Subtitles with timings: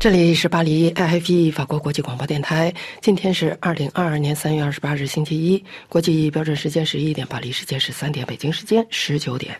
[0.00, 2.72] 这里是巴黎 IFE 法国国际广播电台。
[3.00, 5.64] 今天是二零二二年三月二十八日，星期一。
[5.88, 9.56] 国际标准时间十一点，巴黎时间十三点，北京时间十九点。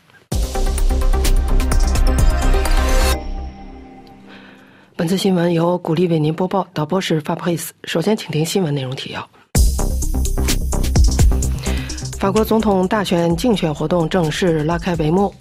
[4.94, 7.72] 本次新闻由古丽为您播报，导播是法布 s 斯。
[7.82, 9.28] 首先，请听新闻内容提要：
[12.20, 15.34] 法国总统大选竞选活动正式拉开帷幕，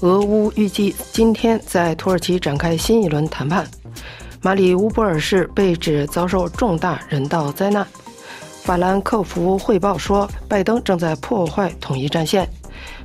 [0.00, 3.68] 俄乌预计今天在土耳其展开新一轮谈判。
[4.48, 7.86] 马里乌波尔市被指遭受重大人道灾难。
[8.62, 12.48] 法兰克福汇报说，拜登正在破坏统一战线。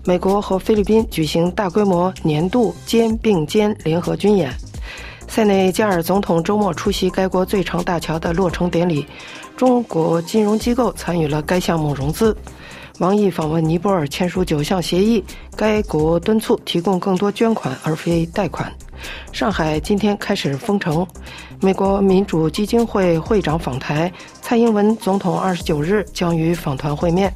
[0.06, 4.54] 美国和菲律宾举行大规模年度肩并肩联合军演。
[5.28, 9.06] 塞内加尔总统周末出席该国最长大桥的落成典礼。
[9.58, 12.34] 中国金融机构参与了该项目融资。
[13.00, 15.22] 王毅访问尼泊尔，签署九项协议。
[15.58, 18.72] 该国敦促提供更多捐款而非贷款。
[19.32, 21.06] 上海今天开始封城。
[21.62, 27.34] 美国民主基金会会长访台，蔡英文总统二十九日将与访团会面。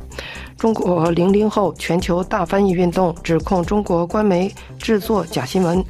[0.58, 5.84] 中国零零后全球大翻译运动指控中国官媒制作假新闻。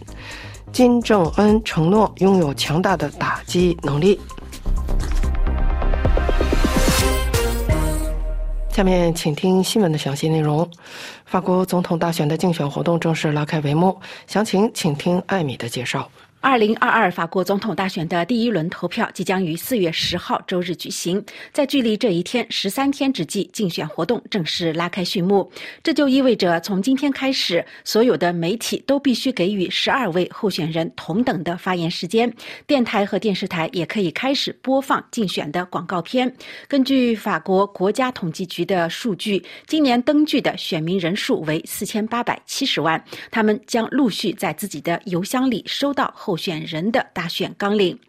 [0.71, 4.19] 金正恩承诺拥有强大的打击能力。
[8.69, 10.69] 下面请听新闻的详细内容。
[11.27, 16.09] 法国总统大选的竞选活动正式拉开帷幕，详情请听艾米的介绍。
[16.47, 25.51] 二零二二法国总统大选的第一轮投票即将于四月十号周日举行，在距离这一天十三天之际，竞选活动正式拉开序幕。
[25.83, 32.33] 这就意味着，从今天开始，所有的媒体都必须给予十二位候选人同等的发言时间，
[32.65, 36.33] 电台和电视台也可以开始播放竞选的广告片。
[36.69, 46.09] 根据法国国家统计局的数据，今年登记的选民人数为四千八百七十万，他们将陆续在自己的邮箱里收到。
[46.15, 47.99] 候选人的大选纲领，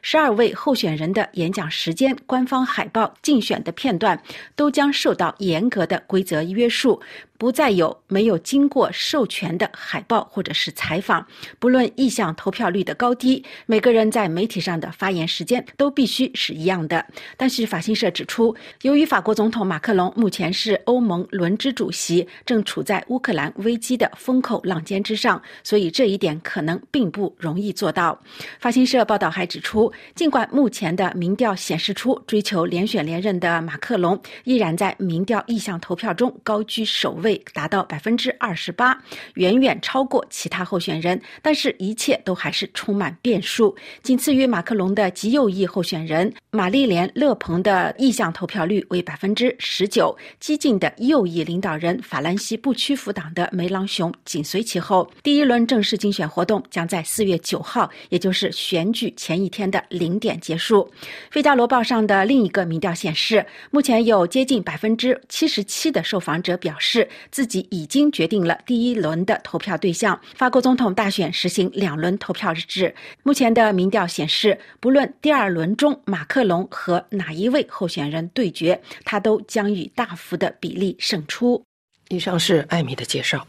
[0.00, 4.22] 十二位候选人的演讲时间、官方海报、竞选的片段，
[4.56, 7.02] 都将受到严格的规则约束。
[7.42, 11.26] 不再有没有经过授权的海报或者是采访，
[11.58, 17.04] 不论意向投票率的高低，每个人在媒体上的发言时间都必须是一样的。
[17.36, 28.16] 但是法新社指出，由于法国总统马克龙目前是欧盟轮值主席，正处在乌克兰危机的风口浪尖之上，所以这一点可能并不容易做到。
[28.60, 37.31] 法新社报道还指出，尽管目前的民调显示出追求连选连任的马克龙依然在民调意向投票中高居首位。
[37.52, 38.98] 达到百分之二十八，
[39.34, 43.74] 远远超过其他候选人，但是一切都还是充满变数。
[44.02, 55.10] 仅次于马克龙的极右翼候选人玛丽莲·勒蓬的意向投票率为百分之十九，激进的右翼领导人法兰西不屈服党的梅朗雄紧随其后。
[55.22, 60.88] 第一轮正式竞选活动将在四月九号，也就是选举前一天的零点结束。
[61.30, 67.08] 《费加罗报》上的另一个民调显示，目前有接近百分之七十七的受访者表示。
[67.30, 70.18] 自己已经决定了第一轮的投票对象。
[70.34, 72.94] 法国总统大选实行两轮投票制。
[73.22, 81.62] 目前的民调显示，不论第二轮中马克龙和哪一位候选人对决，他都将以大幅的比例胜出。
[82.08, 83.46] 以上是艾米的介绍。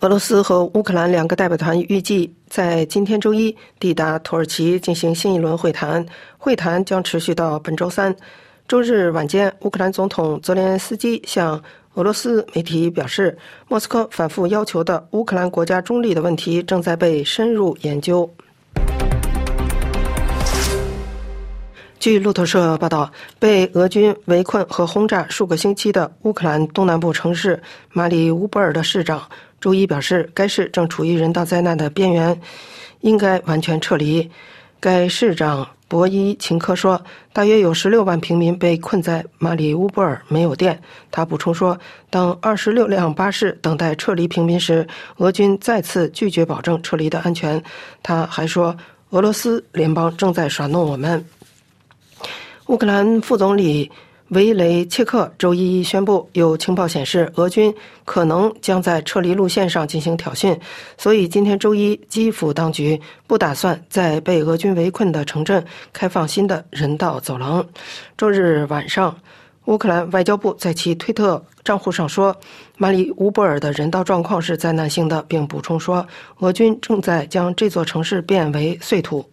[0.00, 6.04] 俄罗斯和乌克兰两个代表团预计在今天周一抵达土耳其进行新一轮会谈，
[6.36, 8.14] 会谈将持续到本周三。
[8.66, 13.36] 周日晚间，乌克兰总统泽连斯基向俄罗斯媒体表示，
[13.68, 18.34] 莫斯科反复要求的乌克兰国家中立的问题正在被深入研究。
[21.98, 29.28] 据路透社报道，被俄军围困和轰炸数个星期的乌克兰东南部城市马里乌波尔的市长
[29.60, 32.40] 周一表示，该市正处于人道灾难的边缘，
[33.00, 34.30] 应该完全撤离。
[34.80, 35.68] 该市长。
[35.94, 37.00] 博伊琴科说
[37.32, 40.76] ：“大约有十六万平民被困在马里乌波尔，没有电。”
[41.12, 41.78] 他补充说
[42.10, 44.84] ：“等二十六辆巴士等待撤离平民时，
[45.18, 47.62] 俄军再次拒绝保证撤离的安全。”
[48.02, 48.76] 他还说
[49.10, 51.24] ：“俄罗斯联邦正在耍弄我们。”
[52.66, 53.88] 乌克兰副总理。
[54.34, 57.72] 维雷切克周一宣布，有情报显示，俄军
[58.04, 60.58] 可能将在撤离路线上进行挑衅，
[60.98, 67.64] 所以今天周一，基辅当局不打算在被俄军围困的城镇开放新的人道走廊。
[68.18, 69.16] 周日晚上，
[69.66, 72.36] 乌克兰外交部在其推特账户上说，
[72.76, 76.06] 马里乌波尔的人道状况是灾难性的，并补充说，
[76.40, 79.24] 俄军正在将这座城市变为碎土。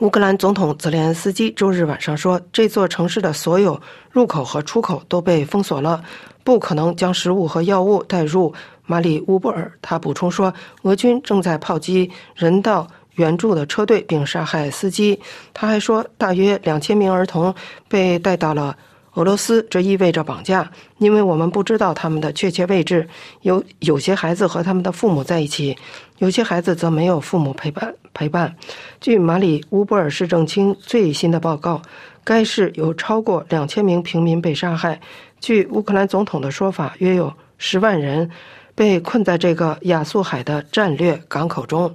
[0.00, 3.80] 乌克兰总统泽连斯基周日晚上说：“这座城市的所有
[4.10, 6.02] 入口和出口都被封锁了，
[6.42, 8.52] 不可能将食物和药物带入
[8.86, 9.70] 马里乌波尔。
[9.80, 10.52] 他补充说，
[10.82, 15.20] 俄军正在炮击人道援助的车队，并杀害司机。
[15.52, 17.54] 他还说，大约两千名儿童
[17.88, 18.76] 被带到了。
[19.14, 20.68] 俄罗斯，这意味着绑架，
[20.98, 23.08] 因为我们不知道他们的确切位置。
[23.42, 25.78] 有有些孩子和他们的父母在一起，
[26.18, 28.54] 有些孩子则没有父母陪伴陪伴。
[29.00, 31.82] 据马里乌波尔市政厅最新的报告，
[32.22, 35.00] 该市有超过两千名平民被杀害。
[35.40, 38.30] 据乌克兰总统的说法，约有十万人
[38.74, 41.92] 被困在这个亚速海的战略港口中。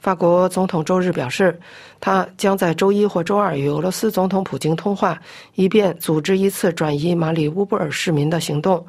[0.00, 1.60] 法国总统周日表示，
[2.00, 5.20] 他将在周一或周二与俄罗斯总统普京通话，
[5.54, 8.84] 以便组织一次转移马里乌波尔市民的行动。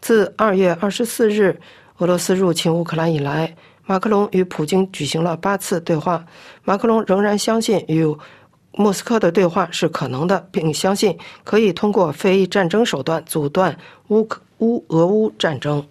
[0.00, 1.60] 自二月二十四日
[1.98, 3.54] 俄罗斯入侵乌克兰以来，
[3.86, 6.24] 马克龙与普京举行了八次对话。
[6.64, 8.06] 马克龙仍然相信与
[8.72, 13.76] 莫斯科的对话是可能的，并相信可以通过非战争手段阻断
[14.08, 14.26] 乌
[14.58, 15.86] 乌俄乌战争。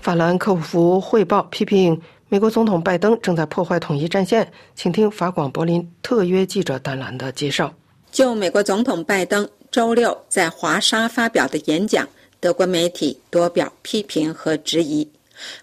[0.00, 7.74] 法兰克福汇报批评美国总统拜登正在破坏统一战线，请听法广柏林特约记者丹兰的介绍。
[8.10, 12.08] 就美国总统拜登周六在华沙发表的演讲，
[12.46, 15.10] 德国媒体多表批评和质疑。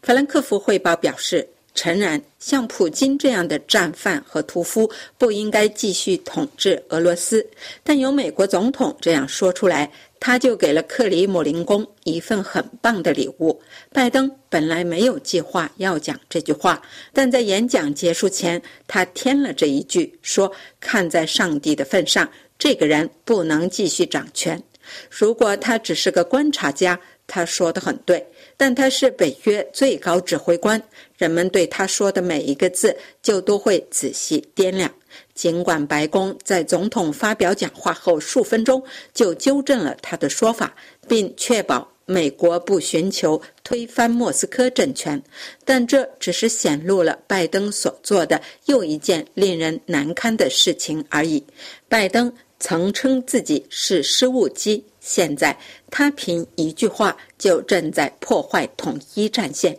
[0.01, 7.47] 法兰克福汇报表示，诚然，像普京这样的战犯和屠夫不应该继续统治俄罗斯，
[7.85, 9.89] 但由美国总统这样说出来。
[10.19, 13.61] 他就给了克里姆林宫一份很棒的礼物。
[13.93, 16.81] 拜登本来没有计划要讲这句话，
[17.13, 20.51] 但在演讲结束前，他添了这一句，说
[20.81, 22.29] ：“看在上帝的份上，
[22.59, 24.61] 这个人不能继续掌权。
[25.09, 28.25] 如果他只是个观察家，他说的很对。
[28.55, 30.81] 但他是北约最高指挥官，
[31.17, 34.91] 人们对他说的每一个字就都会仔细掂量。”
[35.35, 38.83] 尽管白宫在总统发表讲话后数分钟
[39.13, 40.75] 就纠正了他的说法，
[41.07, 45.21] 并确保美国不寻求推翻莫斯科政权，
[45.65, 51.43] 但这只是显露了拜登所做的又一件令人难堪的事情而已。
[51.87, 52.31] 拜登
[52.63, 55.53] 曾称自己是失误机，现在
[55.91, 59.77] 他凭一句话就正在破坏统一战线。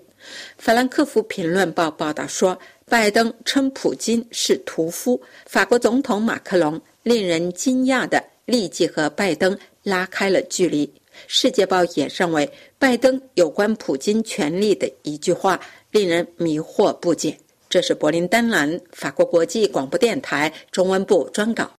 [0.58, 2.58] 法兰克福评论报报道说。
[2.86, 10.92] 拜登称普京是屠夫，法国总统马克龙令人惊讶的立即和拜登拉开了距离。
[11.26, 12.46] 世界报也认为，
[12.78, 15.58] 拜登有关普京权力的一句话
[15.92, 17.34] 令人迷惑不解。
[17.70, 21.70] 这是柏林丹兰法国国际广播电台中文部专稿。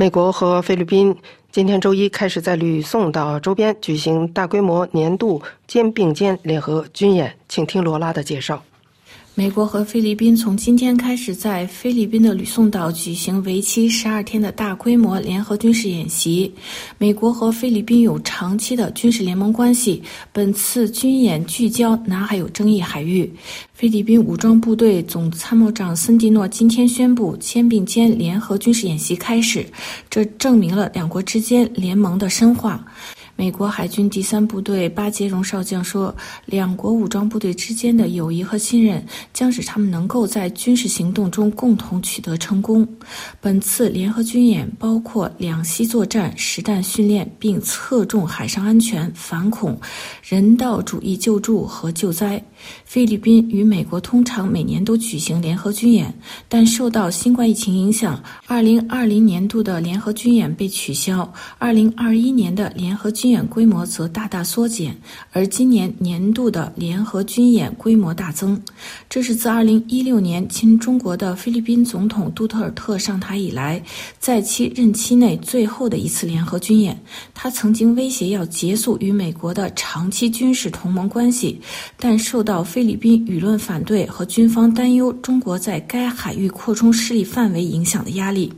[0.00, 1.16] 美国和菲律宾。
[1.50, 8.62] 今天周一开始在吕宋岛周边举行大规模年度肩并肩联合军演，请听罗拉的介绍。
[9.38, 16.52] 美国和菲律宾从今天开始在菲律宾的吕宋岛举行为期十二天的大规模联合军事演习。
[16.98, 20.02] 美国和菲律宾有长期的军事联盟关系，
[20.32, 23.32] 本次军演聚焦南海有争议海域。
[23.74, 29.64] 菲律宾武装部队总参谋长森迪诺今天宣布，肩并肩联合军事演习开始，
[30.10, 32.84] 这证明了两国之间联盟的深化。
[33.40, 36.12] 美国海军第三部队巴杰荣少将说
[36.46, 39.00] ：“两国武装部队之间的友谊和信任
[39.32, 42.84] 将使他们能够在军事行动中共同取得成功。
[43.40, 49.80] 本次联合军演包括两栖作战、实弹训练，并侧重海上安全、反恐、
[50.20, 52.42] 人道主义救助和救灾。
[52.84, 56.12] 菲律宾与美国通常每年都举行联合军演，
[56.48, 63.28] 但受到新冠疫情影响，2020年度的联合军演被取消，2021年的联合军。
[63.28, 64.96] 演规模则大大缩减，
[65.32, 68.58] 而今年年度的联合军演规模大增。
[69.06, 73.82] 这是自2016年亲中国的菲律宾总统杜特尔特上台以来，
[74.18, 76.98] 在其任期内最后的一次联合军演。
[77.34, 81.60] 他曾经威胁要结束与美国的长期军事同盟关系，
[81.98, 88.50] 但受到菲律宾舆论反对和军方担忧中国在该海域扩充势力范围影响的压力。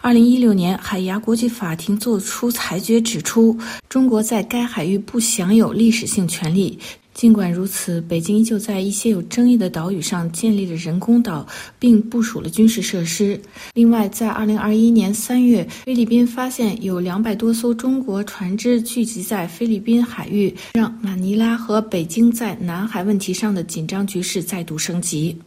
[0.00, 3.58] 二零一六年，海牙国际法庭作出裁决，指出。
[3.88, 6.78] 中国在该海域不享有历史性权利。
[7.14, 11.46] 尽管如此，北京依旧在一些有争议的岛屿上建立了人工岛，
[11.78, 13.40] 并部署了军事设施。
[13.72, 25.38] 另外，在2021年3月，菲律宾发现有两百多艘中国船只聚集在菲律宾海域，让马尼拉和北京在南海问题上的紧张局势再度升级。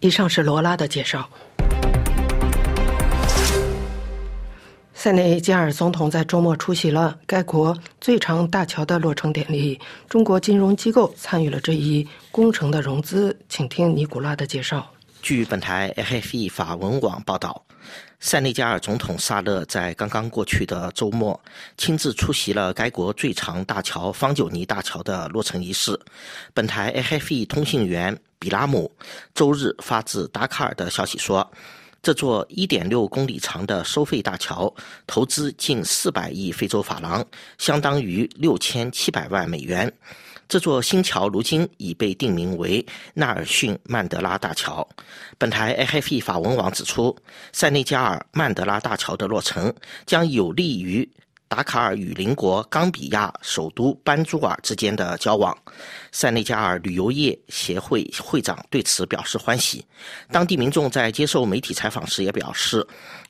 [0.00, 1.26] 以上是罗拉的介绍。
[5.06, 9.80] 塞内加尔总统在周末出席了该国最长大桥的落成典礼。
[10.08, 14.84] 中国金融机构参与了这一工程的融资，请听尼古拉的介绍。
[15.22, 17.64] 据本台 AFP 法文网报道，
[18.18, 21.40] 塞内加尔总统萨勒在刚刚过去的周末
[21.78, 25.96] 亲自出席了该国最长大桥方九尼大桥的落成仪式。
[26.52, 28.90] 本台 AFP 通信员比拉姆
[29.36, 31.48] 周日发自达喀尔的消息说，
[32.06, 34.72] 这座1.6公里长的收费大桥
[35.08, 37.26] 投资近400亿非洲法郎，
[37.58, 39.92] 相当于6700万美元。
[40.48, 44.88] 这座新桥如今已被定名为纳尔逊曼德拉大桥。
[45.36, 47.16] 本台 AFP 法文网指出，
[47.52, 49.74] 塞内加尔曼德拉大桥的落成
[50.06, 51.10] 将有利于
[51.48, 55.56] 达卡尔与邻国冈比亚首都班朱尔之间的交往。
[56.12, 59.84] 塞内加尔旅游业协会会长对此表示欢喜。
[60.30, 62.86] 当地民众在接受媒体采访时也表示，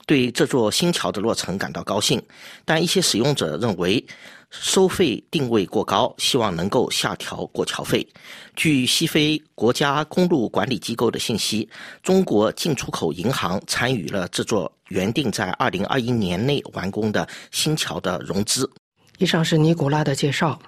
[0.06, 2.22] 对这座新桥的落成感到高兴，
[2.64, 4.04] 但一些使用者认为。
[4.50, 8.06] 收费定位过高，希望能够下调过桥费。
[8.54, 11.68] 据西非国家公路管理机构的信息，
[12.02, 18.70] 中国进出口银行参与了这座原定在二零二一年内完工的新桥的融资。
[19.18, 20.58] 以上是尼古拉的介绍。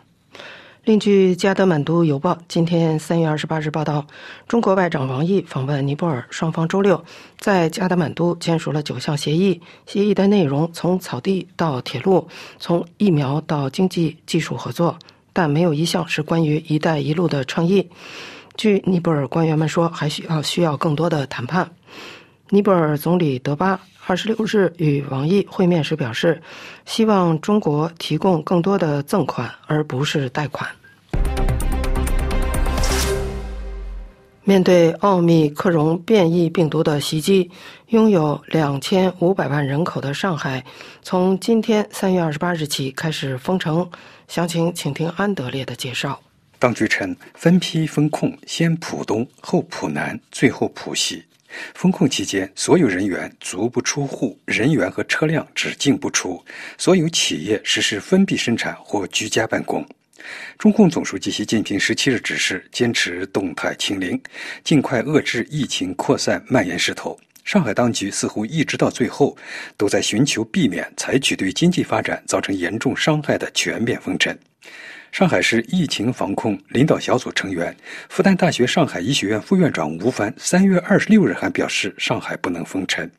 [0.89, 4.07] 另据加德满都邮报今天三月二十八日报道，
[4.47, 7.05] 中国外长王毅访问尼泊尔，双方周六
[7.39, 9.61] 在加德满都签署了九项协议。
[9.85, 12.27] 协议的内容从草地到铁路，
[12.59, 14.99] 从疫苗到经济技术合作，
[15.35, 17.87] 但没有一项是关于“一带一路”的倡议。
[18.57, 21.71] 据尼泊尔官员们说，还需要需要更多的谈判。
[22.49, 26.41] 尼泊尔总理德巴二十六日与王毅会面时表示，
[26.87, 30.67] 希望中国提供更多的赠款，而不是贷款。
[34.49, 37.51] 面对奥密克戎变异病毒的袭击，
[37.89, 40.65] 拥有两千五百万人口的上海，
[41.03, 43.87] 从今天三月二十八日起开始封城。
[44.27, 46.19] 详情请听安德烈的介绍。
[46.59, 51.23] 当局称，分批封控，先浦东，后浦南，最后浦西。
[51.75, 56.43] 封控期间，所有人员足不出户，人员和车辆只进不出。
[56.79, 59.87] 所有企业实施封闭生产或居家办公。
[60.59, 64.21] 中共总书记习近平十七日指示，坚持动态清零，
[64.65, 67.19] 尽快遏制疫情扩散蔓延势头。
[67.45, 69.35] 上海当局似乎一直到最后，
[69.77, 74.37] 都在寻求避免采取对经济发展造成严重伤害的全面封城。
[75.11, 77.75] 上海市疫情防控领导小组成员、
[78.09, 83.11] 复旦大学上海医学院副院长吴凡三月二十六日还表示，上海不能封城。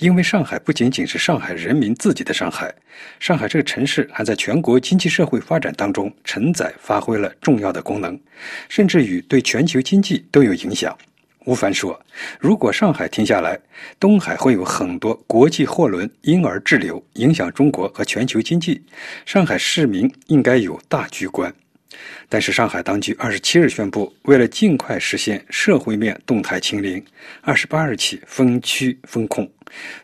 [0.00, 2.72] 因为上海不仅仅是上海人民自己的上海，
[3.18, 8.18] 上海这个城市还在全国经济社会发展当中承载发挥了重要的功能，
[8.68, 10.96] 甚至于对全球经济都有影响。
[11.48, 11.98] 吴凡说
[12.38, 13.58] ：“如果上海停下来，
[13.98, 18.82] 东海会有很多国际货轮因而滞留，影响中国和全球经济。
[19.24, 21.50] 上海市民应该有大局观。”
[22.28, 27.02] 但是，上海当局二十七日宣布，为了尽快实现社会面动态清零，
[27.40, 29.50] 二十八日起封区封控。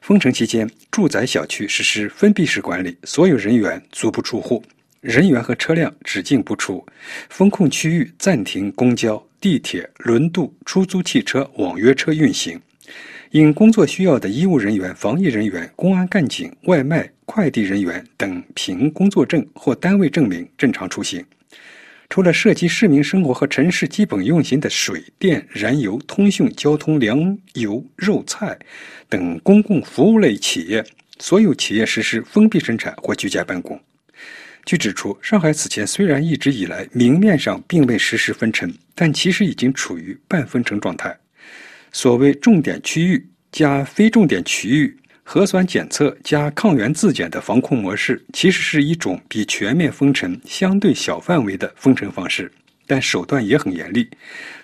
[0.01, 4.65] 封城期间，住宅小区实施封闭式管理，所有人员足不出户，
[5.03, 6.83] 人员和车辆只进不出。
[7.29, 12.59] 封控区域暂停公交、地铁、轮渡、出租汽车、网约车运行。
[13.31, 21.23] 因工作需要的医务人员、防疫人员、公安干警、外卖、快递人员等，凭工作证或单位证明正常出行。
[22.09, 28.59] 除了涉及市民生活和城市基本运行的水电、燃油、通讯、交通、粮油、肉菜
[29.11, 30.83] 等公共服务类企业，
[31.19, 33.79] 所有企业实施封闭生产或居家办公。
[34.65, 41.17] 据指出，上海此前虽然一直以来明面上并未实施封城，但其实已经处于半封城状态。
[41.93, 44.97] 所谓重点区域加非重点区域。
[45.27, 52.53] 核酸检测加抗原自检的防控模式，其实是一种比全面封城相对小范围的封城方式，
[52.87, 54.07] 但手段也很严厉。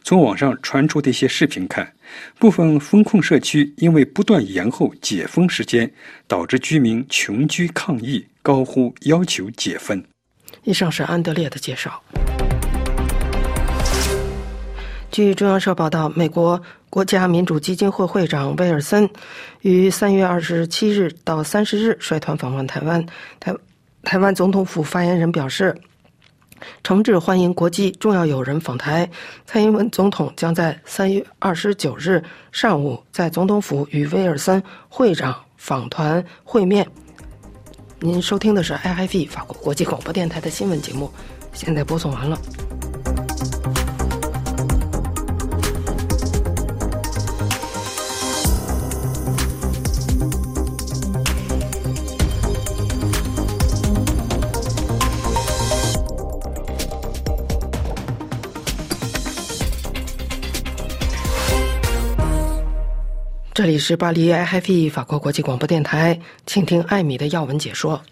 [0.04, 1.90] 从网上传出的一些视频看，
[2.38, 5.90] 部分封控社区因为不断延后解封时间，
[6.26, 10.02] 导致居民群居抗议，高呼要求解封。
[10.64, 12.02] 以上是安德烈的介绍。
[15.10, 19.08] 据中央社报道，美国国家民主基金会会长威尔森
[19.62, 23.04] 于三月二十七日到三十日率团访问台湾。
[23.40, 23.52] 台
[24.02, 25.76] 台湾总统府发言人表示，
[26.82, 29.08] 诚挚欢迎国际重要友人访台。
[29.46, 36.86] 蔡英文总统将在三月二十九日上午在总统府与威尔森会长访团会面。
[37.98, 41.10] 您收听的是 IFV 法国国际广播电台的新闻节目，
[41.52, 42.38] 现在播送完了。
[63.70, 68.02] 这里是巴黎 IFE 法国国际广播电台，请听艾米的要闻解说。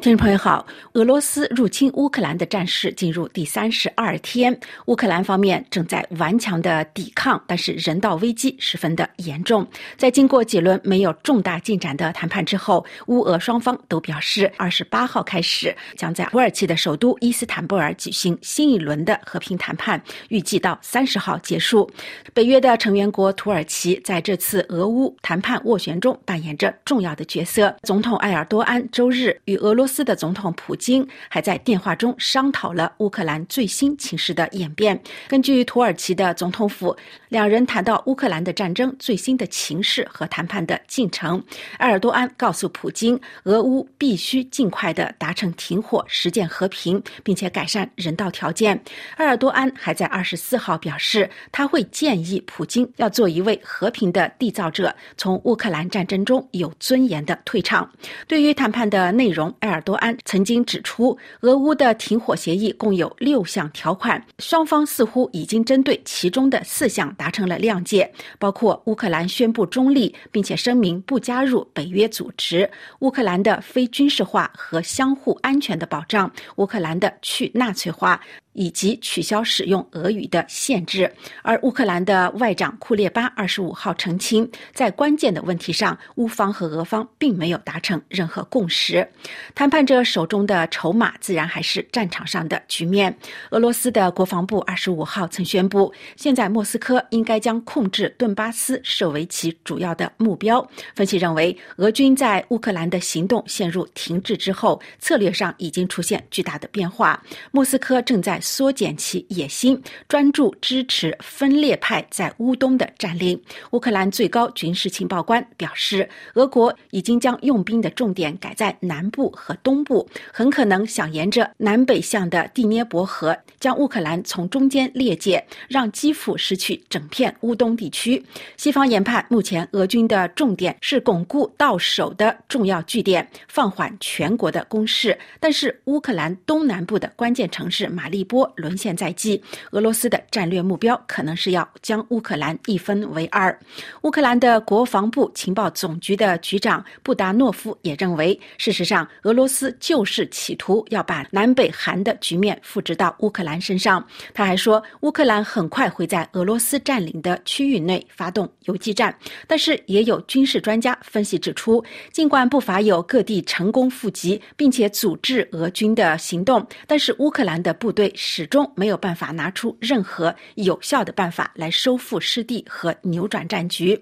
[0.00, 9.66] 听众朋友好，俄罗斯入侵乌克兰的战事进入第三十二天，乌克兰方面正在顽强的抵抗，但是人道危机十分的严重。
[9.96, 21.90] 在经过几轮没有重大进展的谈判之后，乌俄双方都表示，二十八号开始将在土耳其的首都伊斯坦布尔举行新一轮的和平谈判，预计到三十号结束。
[22.32, 27.74] 北约的成员国土耳其在这次俄乌谈判斡旋中扮演着重要的角色。
[27.82, 30.04] 总统埃尔多安周日与俄罗斯。
[30.08, 34.98] 的总统普京还在电话中商讨了乌克兰最新情势的演变。
[35.28, 36.96] 根据土耳其的总统府，
[37.28, 41.44] 两人谈到乌克兰的战争最新的情势和谈判的进程。
[41.76, 48.80] 埃尔多安告诉普京，俄乌必须尽快的达成停火，实践和平，并且改善人道条件。
[49.16, 57.90] 埃尔多安还在二十四号表示，他会建议普京要做一位和平的缔造者，从乌克兰战争中有尊严的退场。
[58.26, 59.77] 对于谈判的内容，埃尔。
[59.82, 72.68] 多安曾经指出，俄乌的停火协议共有六项条款，双方似乎已经针对其中的四项达成了谅解，包括乌克兰宣布中立，并且声明不加入北约组织；
[73.00, 78.20] 乌克兰的非军事化和相互安全的保障；乌克兰的去纳粹化。
[78.58, 81.08] 以及取消使用俄语的限制，
[81.42, 89.08] 而乌克兰的外长库列巴二十五号澄清，在关键的问题上，乌方和俄方并没有达成任何共识。
[89.54, 93.16] 谈判者手中的筹码自然还是战场上的局面。
[93.50, 100.68] 俄罗斯的国防部二十五号曾宣布，现在莫斯科应该将控制顿巴斯设为其主要的目标。
[100.96, 107.22] 分析认为，俄军在乌克兰的行动陷入停滞之后，策略上已经出现巨大的变化。
[107.52, 108.40] 莫斯科正在。
[108.48, 113.38] 缩减其野心，专注支持分裂派在乌东的占领。
[113.72, 128.24] 乌克兰最高军事情报官表示，俄国已经将用兵的重点改在南部和东部，很可能想沿着南北向的第聂伯河，将乌克兰从中间裂解，让基辅失去整片乌东地区。
[128.56, 135.18] 西方研判，目前俄军的重点是巩固到手的重要据点，放缓全国的攻势。
[135.38, 138.37] 但是，乌克兰东南部的关键城市马利波。
[138.38, 143.58] 波沦陷在即，俄罗斯的战略目标可能是要将乌克兰一分为二。
[144.02, 154.06] 乌克兰的国防部情报总局的局长布达诺夫也认为，事实上，俄罗斯就是企图要把南北韩的局面复制到乌克兰身上。
[154.32, 159.12] 他还说，乌克兰很快会在俄罗斯占领的区域内发动游击战。
[159.48, 168.12] 但是，也有军事专家分析指出，尽管不乏有各地成功伏击并且阻滞俄军的行动，但是乌克兰的部队。
[168.20, 173.98] 始终没有办法拿出任何有效的办法来收复失地和扭转战局。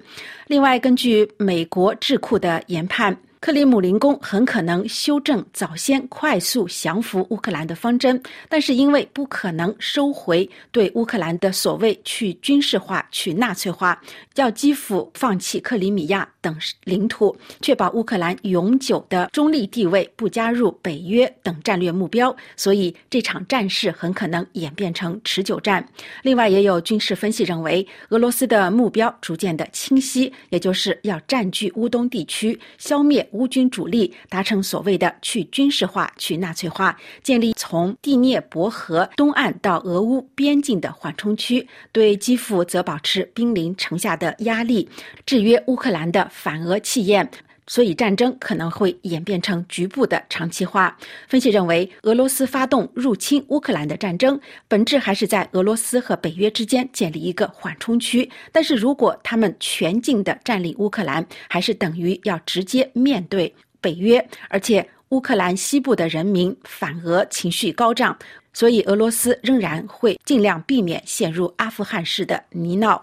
[0.46, 3.14] 另外，根据美国智库的研判。
[3.38, 14.02] 克里姆林宫很可能修正早先快速降服乌克兰的方针，但是因为不可能收回对乌克兰的所谓去军事化、去纳粹化，
[14.34, 25.84] 要基辅放弃克里米亚等领土，确保乌克兰永久的中立地位，不加入北约等战略目标，所以这场战事很可能演变成持久战。
[26.22, 33.26] 另外，也有军事分析认为，俄罗斯的目标逐渐的清晰，也就是要占据乌东地区，消灭。
[33.32, 44.88] 乌军主力达成所谓的去军事化、去纳粹化，建立从第聂伯河东岸到俄乌边境的缓冲区，对基辅则保持兵临城下的压力，
[45.24, 47.28] 制约乌克兰的反俄气焰。
[47.68, 50.96] 所以战争可能会演变成局部的长期化。
[51.26, 58.30] 分析认为，俄罗斯发动入侵乌克兰的战争，本质还是在俄罗斯和北约之间建立一个缓冲区。
[58.52, 68.16] 但是如果他们全境的占领乌克兰，还是等于要直接面对北约，而且乌克兰西部的人民反俄情绪高涨，
[68.52, 73.00] 所以俄罗斯仍然会尽量避免陷入阿富汗式的泥淖。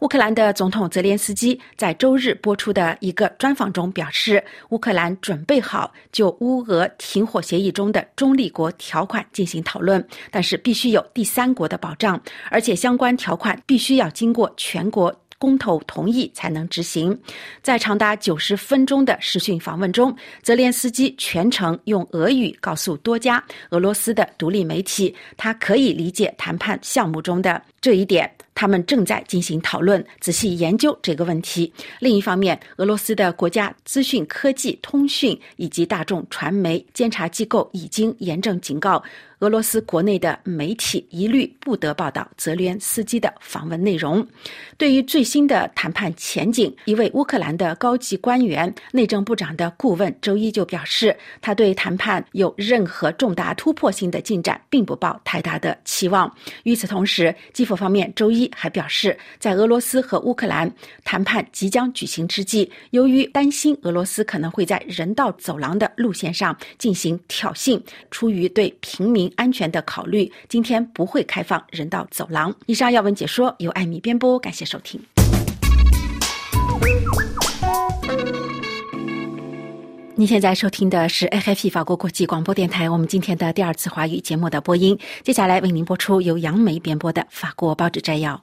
[0.00, 15.14] 乌克兰的总统泽连斯基在周日播出的一个专访中表示，乌克兰准备好就乌俄停火协议中的中立国条款进行讨论，但是必须有第三国的保障，而且相关条款必须要经过全国。
[15.40, 17.18] 公投同意才能执行。
[17.62, 31.72] 在长达九十分钟的视讯访问中，泽连斯基全程用俄语告诉多家俄罗斯的独立媒体，他可以理解谈判项目中的这一点，他们正在进行讨论，仔细研究这个问题。
[31.98, 39.02] 另一方面，俄罗斯的国家资讯科技通讯以及大众传媒监察机构已经严正警告。
[39.40, 44.26] 俄罗斯国内的媒体一律不得报道泽连斯基的访问内容。
[44.76, 56.30] 对于最新的谈判前景，一位乌克兰的高级官员、内政部长的顾问周一就表示，他对谈判有任何重大突破性的进展并不抱太大的期望。
[56.64, 60.70] 与此同时，基辅方面周一还表示，在俄罗斯和乌克兰
[61.02, 72.54] 谈判即将举行之际，由于担心俄罗斯可能会在人道走廊的路线上进行挑衅，出于对平民安全的考虑，今天不会开放人道走廊。
[72.66, 75.00] 以上要闻解说由艾米编播，感谢收听。
[80.16, 82.90] 您现在收听的是 AFP 法国国际广播电台。
[82.90, 88.42] 我们今天的第二次华语节目的播音，接下来为您播出由杨梅编播的法国报纸摘要。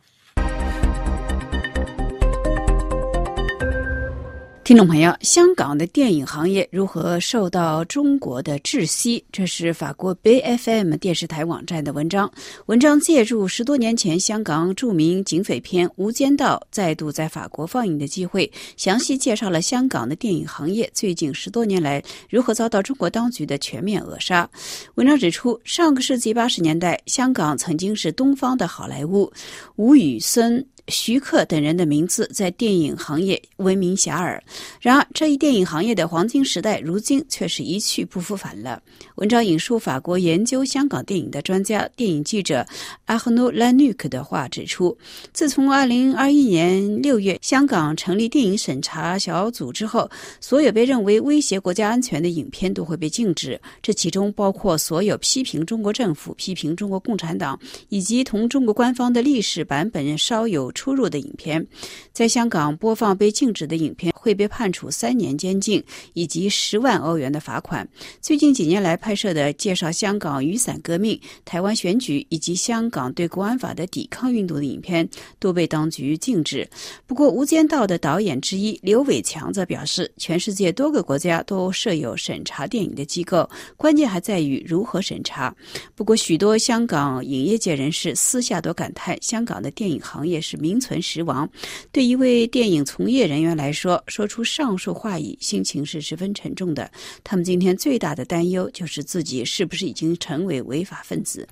[4.68, 9.24] 听众朋友，香港的电影行业如何受到中国的窒息？
[9.32, 12.30] 这是法国 BFM 电视台网站的文章。
[12.66, 24.50] 文章借助十多年前香港著名警匪片《无间道》再度在法国放映的机会，详细介绍了香港的电影行业最近十多年来如何遭到中国当局的全面扼杀。
[24.96, 29.32] 文章指出，上个世纪八十年代，香港曾经是东方的好莱坞，
[29.78, 30.66] 吴宇森。
[30.88, 34.40] 徐克等人的名字在电影行业闻名遐迩。
[34.80, 38.82] 然而，这一电影行业的黄金时代，如今却是一去不复返了。
[39.16, 42.66] 文章引述法国研究香港电影的专家、电影记者
[43.06, 44.98] 阿赫努·兰努克的话指出：
[45.34, 60.72] 自从2021年6月香港成立电影审查小组之后，所有被认为威胁国家安全的影片都会被禁止，这其中包括所有批评中国政府、批评中国共产党以及同中国官方的历史版本稍有。
[60.78, 61.66] 出入的影片，
[62.14, 67.88] 在香港播放被禁止的影片会被判处三年监禁以及十万欧元的罚款。
[68.22, 75.10] 最近几年来拍摄的介绍香港雨伞革命、台湾选举以及香港对国安法的抵抗运动的影片
[75.40, 76.70] 都被当局禁止。
[77.08, 85.56] 不过，《无间道》的导演之一刘伟强则表示，全世界多个国家都设有审查电影的机构，关键还在于如何审查。
[85.96, 90.56] 不过，许多香港影业界人士私下都感叹，香港的电影行业是。
[90.68, 91.50] 名存实亡，
[91.94, 96.92] 对一位电影从业人员来说，说出上述话语，心情是十分沉重的。
[97.24, 101.48] 他们今天最大的担忧就是自己是不是已经成为违法分子。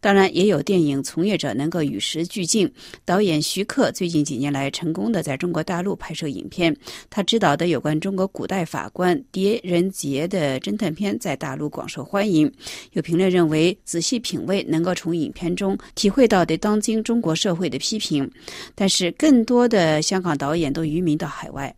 [0.00, 2.68] 当然，也有电影从业者能够与时俱进。
[3.04, 6.76] 导演徐克最近几年来成功的在中国大陆拍摄影片，
[7.08, 12.52] 他执导的有关中国古代法官狄仁杰的侦探片在大陆广受欢迎。
[12.94, 18.28] 有评论认为，仔细品味能够从影片中体会到对当今中国社会的批评。
[18.74, 21.74] 但是，更多的香港导演都移民到海外。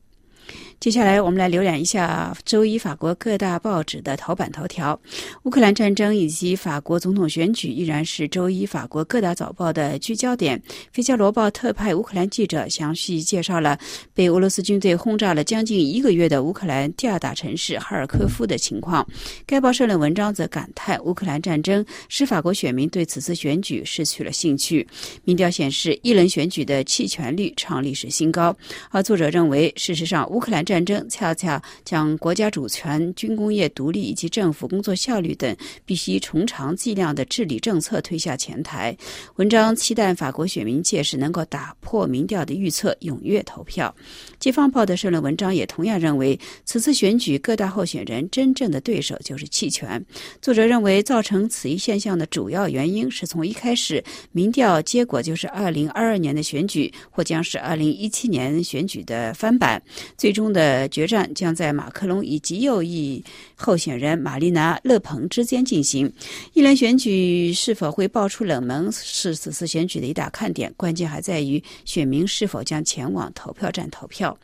[0.81, 4.99] 接下来，我们来浏览一下周一法国各大报纸的头版头条。
[5.43, 10.57] 乌克兰战争以及法国总统选举依然是周一法国各大早报的聚焦点。
[10.93, 13.77] 《费加罗报》特派乌克兰记者详细介绍了
[14.14, 19.05] 被俄罗斯军队轰炸了将近一个月的乌克兰第二大城市哈尔科夫的情况。
[19.47, 24.87] 该报社论文章则感叹，乌克兰战争使法国选民对此次选举失去了兴趣。
[25.25, 28.57] 民调显示，一轮选举的弃权率创历史新高。
[28.91, 30.64] 而作者认为，事实上，乌克兰。
[30.68, 38.94] 战争恰恰将国家主权、军工业独立以及政府工作效率等必须从长计量的治理政策推下前台。
[39.37, 43.94] 文章期待法国选民届时能够打破民调的预测，踊跃投票。
[44.38, 50.04] 《解放报》的社论文章也同样认为，此次选举各大候选人真正的对手就是弃权。
[50.42, 59.83] 作者认为，造成此一现象的主要原因是从一开始民调结果就是2022年的选举或将是2017年选举的翻版，
[60.18, 60.58] 最终的。
[60.59, 63.23] 的决战将在马克龙以及右翼
[63.55, 66.12] 候选人玛丽娜·勒彭之间进行。
[66.53, 70.75] 一轮选举是否会爆出冷门，是此次选举的一大看点。
[70.77, 74.37] 关键还在于选民是否将前往投票站投票。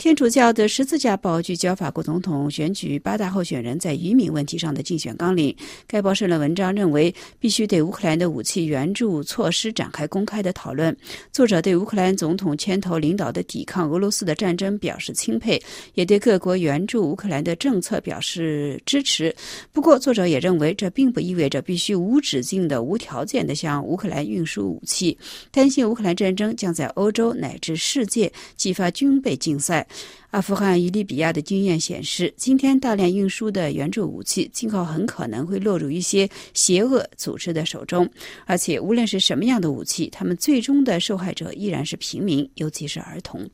[0.00, 5.54] 天主教的十字架报聚焦法国总统选举八大候选人在移民问题上的竞选纲领。
[5.86, 10.96] 该报社论文章认为，必须对乌克兰的武器援助措施展开公开的讨论。
[11.32, 15.60] 作者对乌克兰总统牵头领导的抵抗俄罗斯的战争表示钦佩。
[15.92, 19.36] 也对各国援助乌克兰的政策表示支持。
[19.70, 25.18] 不过，作者也认为，这并不意味着必须无止境的、无条件的向乌克兰运输武器。
[25.50, 29.86] 担心乌克兰战争将在欧洲乃至世界激发军备竞赛。
[30.30, 38.08] 阿富汗、以利比亚的经验显示，今天大量运输的援助武器，今后很可能会落入一些邪恶组织的手中。
[38.46, 43.48] 而且，无论是什么样的武器，他们最终的受害者依然是平民，尤其是儿童。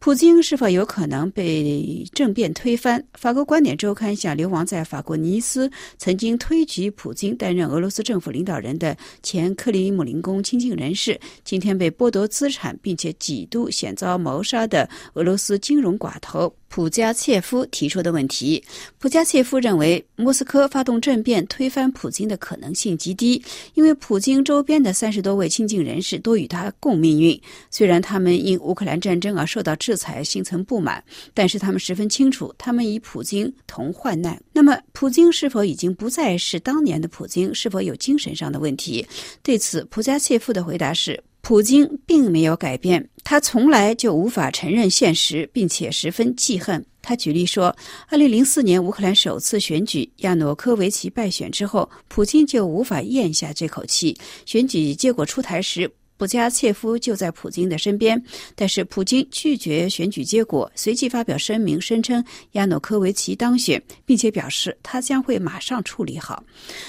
[0.00, 3.04] 普京是否有可能被政变推翻？
[3.12, 16.50] 法国观点周刊向流亡在法国尼斯、曾经推举普京担任俄罗斯政府领导人的前克里姆林宫亲近人士，今天被剥夺资产并且几度险遭谋杀的俄罗斯金融寡头。
[16.70, 18.62] 普加切夫提出的问题，
[18.98, 23.42] 普加切夫认为莫斯科发动政变推翻普京的可能性极低，
[23.74, 27.38] 因为普京周边的三十多位亲近人士都与他共命运。
[27.72, 31.02] 虽然他们因乌克兰战争而受到制裁，心存不满，
[31.34, 34.40] 但是他们十分清楚，他们与普京同患难。
[34.52, 37.52] 那么，普京是否已经不再是当年的普京？
[37.52, 39.04] 是否有精神上的问题？
[39.42, 41.20] 对此，普加切夫的回答是。
[41.42, 46.84] 普京并没有改变，他从来就无法承认现实，并且十分记恨。
[47.02, 47.74] 他举例说
[48.10, 54.16] ，2004年乌克兰首次选举，亚努科维奇败选之后，普京就无法咽下这口气。
[54.44, 55.90] 选举结果出台时。
[56.20, 58.22] 普加切夫就在普京的身边，
[58.54, 66.44] 但是普京拒绝选举结果，随即发表声明，声称亚努科维奇当选，并且表示他将会马上处理好。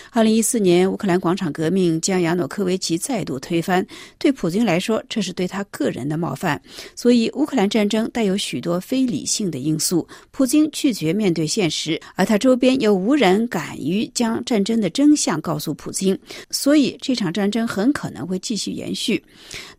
[0.10, 3.88] 二零一四年乌克兰广场革命将亚努科维奇再度推翻，
[4.20, 6.62] 对普京来说，这是对他个人的冒犯。
[6.94, 19.21] 所以，乌克兰战争带有许多非理性的因素，普京拒绝面对现实，而他周边又无人敢于将战争的真相告诉普京，所以这场战争很可能会继续延续。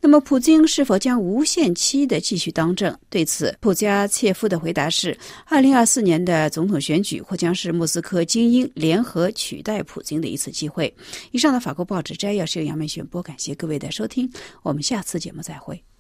[0.01, 2.97] 那么，普京是否将无限期的继续当政？
[3.09, 10.93] 对此，普加切夫的回答是：二零二四年的总统选举或将是莫斯科精英联合取代普京的一次机会。
[11.31, 14.31] 以上的法国报纸摘要是由杨梅选播，感谢各位的收听，
[14.63, 15.92] 我们下次节目再会。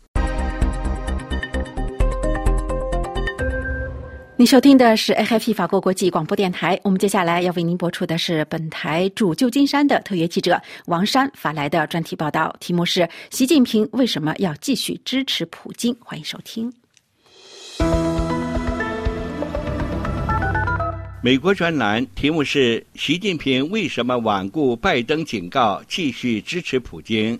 [4.38, 6.81] 您收听的是 AFP 法国国际广播电台。
[6.83, 15.95] 我们接下来要为您播出的是本台驻旧金山的特约记者王山发来的专题报道，题目是“习近平为什么要继续支持普京”。
[16.03, 16.73] 欢迎收听。
[21.23, 27.38] 美国专栏题目是“习近平为什么罔顾拜登警告，继续支持普京”。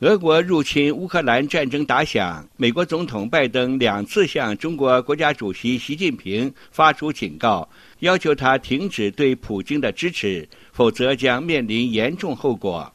[0.00, 12.90] 俄国入侵乌克兰战争打响，美国总统拜登两次向中国国家主席习近平发出警告，要求他停止对普京的支持，否则将面临严重后果。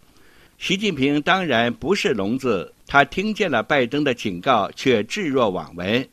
[0.57, 6.09] 习近平当然不是聋子，他听见了拜登的警告，却置若罔闻。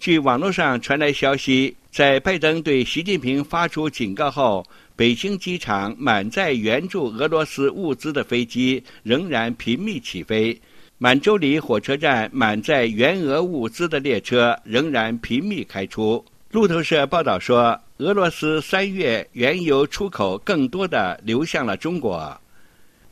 [0.00, 4.66] 据网络上传来消息，在拜登对习近平发出警告后。
[4.94, 10.60] 北京机场满载援助俄罗斯物资的飞机仍然频密起飞，
[10.98, 16.22] 满洲里火车站满载援俄物资的列车仍然频密开出。
[16.50, 22.38] 路透社报道说，俄罗斯三月原油出口更多的流向了中国。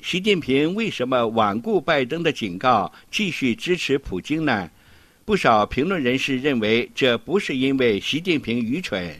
[0.02, 4.70] 习近平为什么罔顾拜登的警告，继续支持普京呢？
[5.24, 9.18] 不少评论人士认为，这不是因为习近平愚蠢。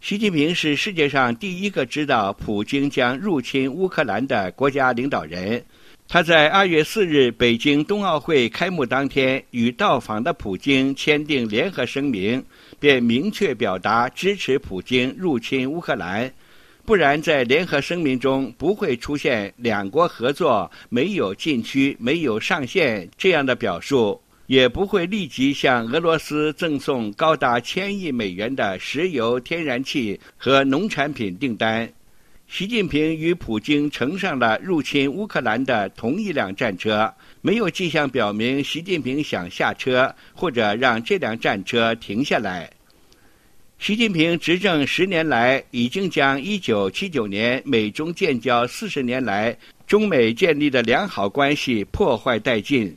[0.00, 5.62] 习近平是世界上第一个知道普京将入侵乌克兰的国家领导人。
[6.06, 12.42] 他在二月四日北京冬奥会开幕当天与到访的普京签订联合声明，
[12.78, 16.32] 便明确表达支持普京入侵乌克兰。
[16.86, 24.18] 不然，在联合声明中不会出现两国合作没有禁区、没有上限这样的表述。
[24.48, 31.86] 也不会立即向俄罗斯赠送高达千亿美元的石油、天然气和农产品订单。
[32.46, 42.70] 习近平与普京乘上了入侵乌克兰的同一辆战车，没有迹象表明习近平想下车或者让这辆战车停下来。
[43.78, 49.54] 习近平执政十年来，已经将1979年美中建交四十年来
[49.86, 52.96] 中美建立的良好关系破坏殆尽。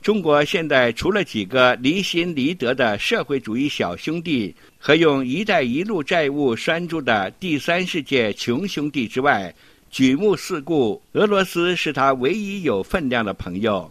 [0.00, 9.52] 中国现在除了几个离心离德的社会主义小兄弟和用“一带一路”债务拴住的第三世界穷兄弟之外，
[9.90, 13.90] 举目四顾，俄罗斯是他唯一有分量的朋友。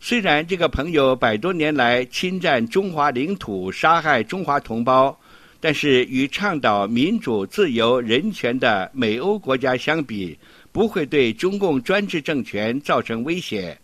[0.00, 5.18] 虽然这个朋友百多年来侵占中华领土、杀害中华同胞，
[5.60, 10.38] 但是与倡导民主、自由、人权的美欧国家相比，
[10.70, 13.76] 不会对中共专制政权造成威胁。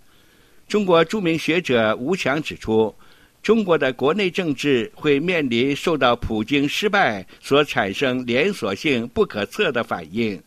[0.69, 2.95] 中国著名学者吴强指出，
[3.43, 10.39] 中国的国内政治会面临受到普京失败所产生连锁性不可测的反应。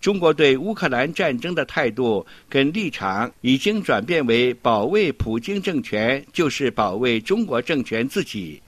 [0.00, 8.60] 中国对乌克兰战争的态度跟立场已经转变为保卫普京政权就是保卫中国政权自己。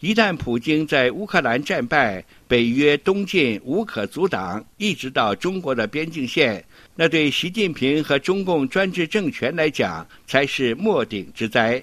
[0.00, 6.64] 一旦普京在乌克兰战败，北约东进无可阻挡，一直到中国的边境线。
[7.02, 11.82] 那对习近平和中共专制政权来讲，才是末顶之灾。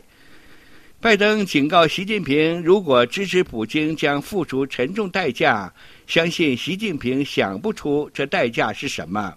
[1.02, 5.74] 拜登警告习近平，如果支持普京，将付出沉重代价。
[6.06, 9.34] 相信习近平想不出这代价是什么。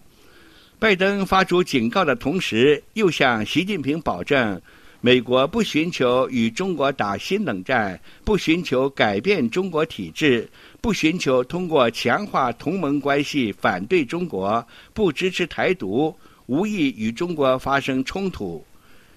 [0.79, 4.61] 拜登发出警告的同时，又向习近平保证，
[5.03, 10.47] 美国不寻求与中国打新冷战，不寻求改变中国体制，
[10.83, 16.15] 不寻求通过强化同盟关系反对中国，不支持台独，
[16.47, 18.63] 无意与中国发生冲突。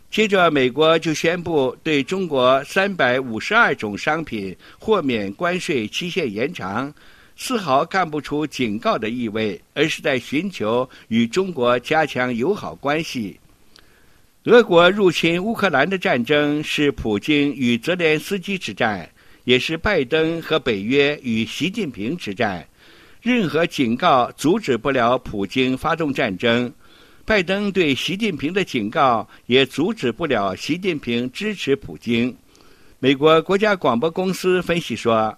[0.10, 6.93] 接着，美国就宣布对中国三百五十二种商品豁免关税期限延长。
[7.36, 13.38] 丝毫看不出警告的意味，而是在寻求与中国加强友好关系。
[14.45, 19.10] 俄国入侵乌克兰的战争是普京与泽连斯基之战，
[19.45, 22.67] 也是拜登和北约与习近平之战。
[23.21, 26.69] 任何警告阻止不了普京发动战争，
[27.23, 32.36] 拜登对习近平的警告也阻止不了习近平支持普京。
[32.99, 35.34] 美国国家广播公司分析说。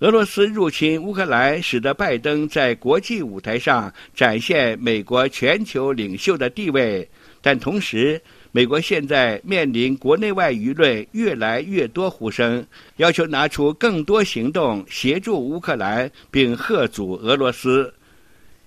[0.00, 7.08] 俄罗斯入侵乌克兰，使得拜登在国际舞台上展现美国全球领袖的地位。
[7.40, 8.20] 但同时，
[8.54, 12.64] 美国现在面临国内外舆论越来越多呼声，
[12.98, 17.92] 要求拿出更多行动协助乌克兰，并贺阻俄罗斯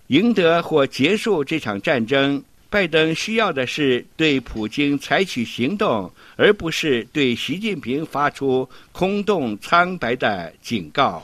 [0.07, 2.43] 赢得或结束这场战争。
[2.67, 11.23] 拜登需要的是对普京采取行动，而不是对习近平发出空洞苍白的警告。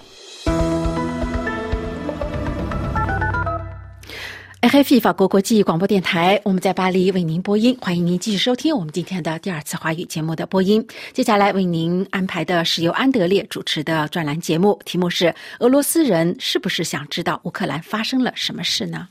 [4.62, 10.86] FI 法国国际广播电台，我们在巴黎为您播音，欢迎您继续收听我们今天的第二次华语节目的播音。
[11.14, 19.08] 接下来为您安排的是由安德烈主持的专栏节目，题目是“俄罗斯人是不是想知道乌克兰发生了什么事呢？”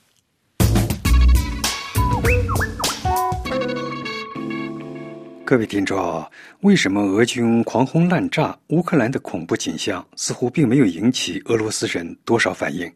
[5.44, 6.24] 各位听众，
[6.60, 12.88] 为什么俄军狂轰滥炸乌克兰的恐怖景象似乎并没有引起俄罗斯人多少反应？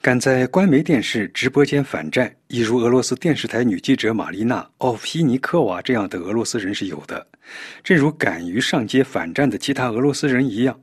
[0.00, 7.26] 敢在官媒电视直播间反战，一如俄罗斯电视台女记者玛丽娜·奥皮尼科娃这样的俄罗斯人是有的，
[7.84, 10.80] 正如敢于上街反战的其他俄罗斯人一样。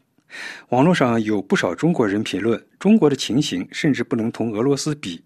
[0.69, 5.21] 网络上有不少中国人评论，中国的情形甚至不能同俄罗斯比。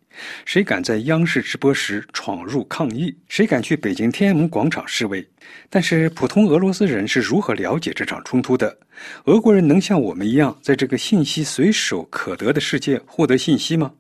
[0.45, 3.15] 谁敢在央视直播时闯入抗议？
[3.29, 5.25] 谁敢去北京天安门广场示威？
[5.69, 8.77] 但是普通俄罗斯人是如何了解这场冲突的？
[9.25, 13.91] 俄国人能像我们一样，在这个信息随手可得的世界获得信息吗？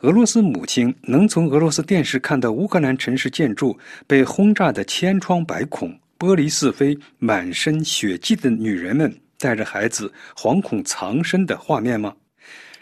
[0.00, 5.88] 俄罗斯母亲能从俄罗斯电视看到乌克兰城市建筑被轰炸的千疮百孔、
[6.18, 9.12] 玻璃四飞、满身血迹的女人们？
[9.44, 12.16] 带着孩子惶恐藏身的画面吗？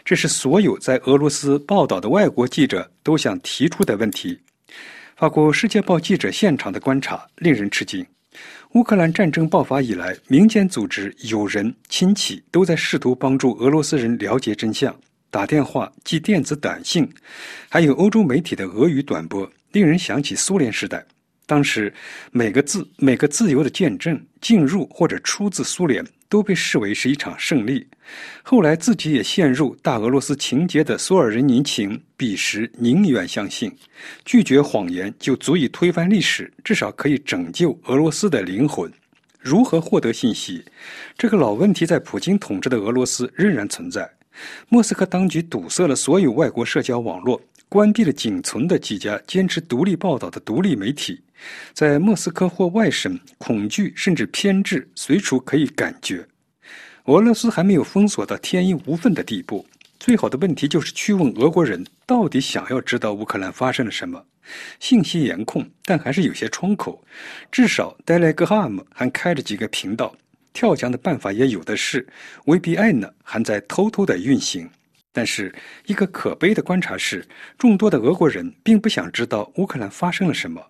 [0.05, 4.39] 这是所有在俄罗斯报道的外国记者都想提出的问题。
[5.17, 8.05] 法国《世界报》记者现场的观察令人吃惊。
[8.75, 14.95] 乌克兰战争爆发以来，民间组织、友人、亲戚都在试图帮助俄罗斯人了解真相，
[15.29, 17.05] 打电话、寄电子短信，
[17.67, 21.05] 还有欧洲媒体的俄语短波，令人想起苏联时代。
[21.45, 21.93] 当时，
[22.31, 26.01] 每个字、每个自由的见证，进入或者出自苏联。
[26.33, 27.85] 都被视为是一场胜利。
[28.41, 33.71] 后来自己也陷入大俄罗斯情节的索尔仁尼琴，彼时宁愿相信，
[34.25, 38.91] 拒绝谎言就足以推翻历史，至少可以拯救俄罗斯的灵魂。
[39.39, 40.65] 如何获得信息？
[41.15, 44.09] 这个老问题在普京统治的俄罗斯仍然存在。
[44.69, 47.39] 莫斯科当局堵塞了所有外国社交网络，
[47.73, 51.19] 关闭了仅存的几家坚持独立报道的独立媒体。
[51.73, 56.23] 在莫斯科或外省，恐惧甚至偏执随处可以感觉。
[57.05, 59.65] 俄罗斯还没有封锁到天衣无缝的地步。
[59.99, 64.23] 最好的问题就是去问俄国人，到底想要知道乌克兰发生了什么。
[64.79, 67.03] 信息严控，但还是有些窗口。
[67.51, 70.15] 至少 d e l e g a m 还开着几个频道，
[70.53, 72.07] 跳墙的办法也有的是。
[72.45, 74.69] VPN 呢，还在偷偷的运行。
[75.15, 75.53] 但是，
[75.85, 77.23] 一个可悲的观察是，
[77.57, 80.61] 众多的俄国人并不想知道乌克兰发生了什么。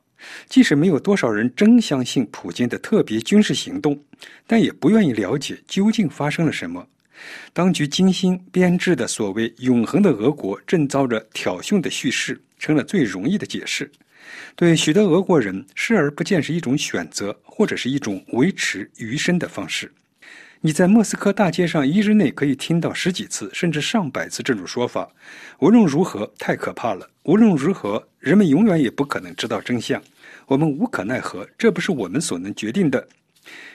[0.48, 3.98] 即使没有多少人真相信普京的特别军事行动，
[4.46, 6.86] 但也不愿意了解究竟发生了什么。
[7.54, 13.90] 当局精心编制的所谓“永恒的俄国”正遭着挑衅的叙事，成了最容易的解释。
[14.56, 19.92] 对许多俄国人视而不见是一种选择，或者是一种维持余生的方式。
[20.66, 25.10] 你在莫斯科大街上一日内可以听到十几次，甚至上百次这种说法。
[25.60, 27.06] 无论如何，太可怕了。
[27.24, 30.02] 无论如何，人们永远也不可能知道真相。
[30.46, 33.06] 我们无可奈何，这不是我们所能决定的。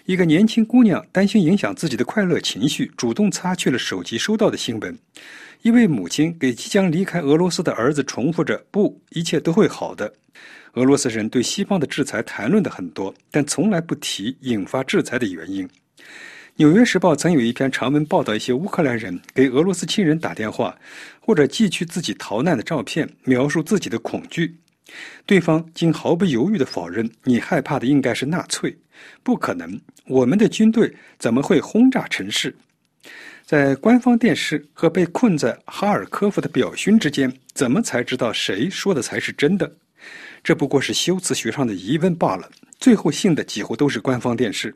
[0.06, 4.98] 一个年轻姑娘担心影响自己的快乐情绪，主动擦去了手机收到的新闻。
[5.60, 10.10] 一位母亲给即将离开俄罗斯的儿子重复着：“不，一切都会好的。”
[10.72, 15.68] 俄罗斯人对西方的制裁谈论的很多，但从来不提引发制裁的原因。
[16.58, 20.76] 纽约时报曾有一篇长文报道一些乌克兰人给俄罗斯亲人打电话，
[21.20, 24.56] 或者寄去自己逃难的照片，描述自己的恐惧。
[25.24, 28.76] 对方竟毫不犹豫地否认：“你害怕的应该是纳粹，
[29.22, 32.52] 不可能，我们的军队怎么会轰炸城市？”
[33.46, 39.72] 在官方电视和被困在哈尔科夫的表勋之间，怎么才知道谁说的才是真的？
[40.42, 42.50] 这不过是修辞学上的疑问罢了。
[42.80, 44.74] 最后信的几乎都是官方电视。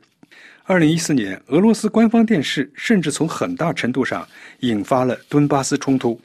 [0.65, 4.25] 二零一四年，俄罗斯官方电视甚至从很大程度上
[4.61, 6.19] 引发了顿巴斯冲突，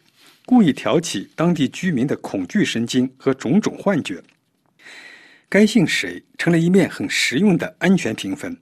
[0.47, 4.23] 故意挑起当地居民的恐惧神经和种种幻觉。
[5.49, 8.57] 该信谁成了一面很实用的安全评分。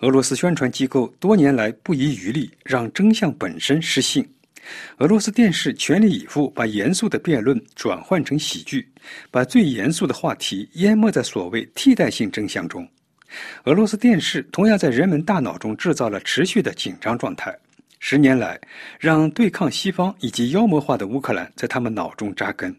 [0.00, 4.28] 俄罗斯宣传机构多年来不遗余力让真相本身失信。
[4.96, 8.88] 俄罗斯电视全力以赴把严肃的辩论转换成喜剧，
[9.30, 12.88] 把最严肃的话题淹没在所谓替代性真相中。
[13.64, 17.56] 俄罗斯电视同样在人们大脑中制造了持续的紧张状态。
[17.98, 18.58] 十年来，
[18.98, 22.74] 让对抗西方以及妖魔化的乌克兰在他们脑中扎根。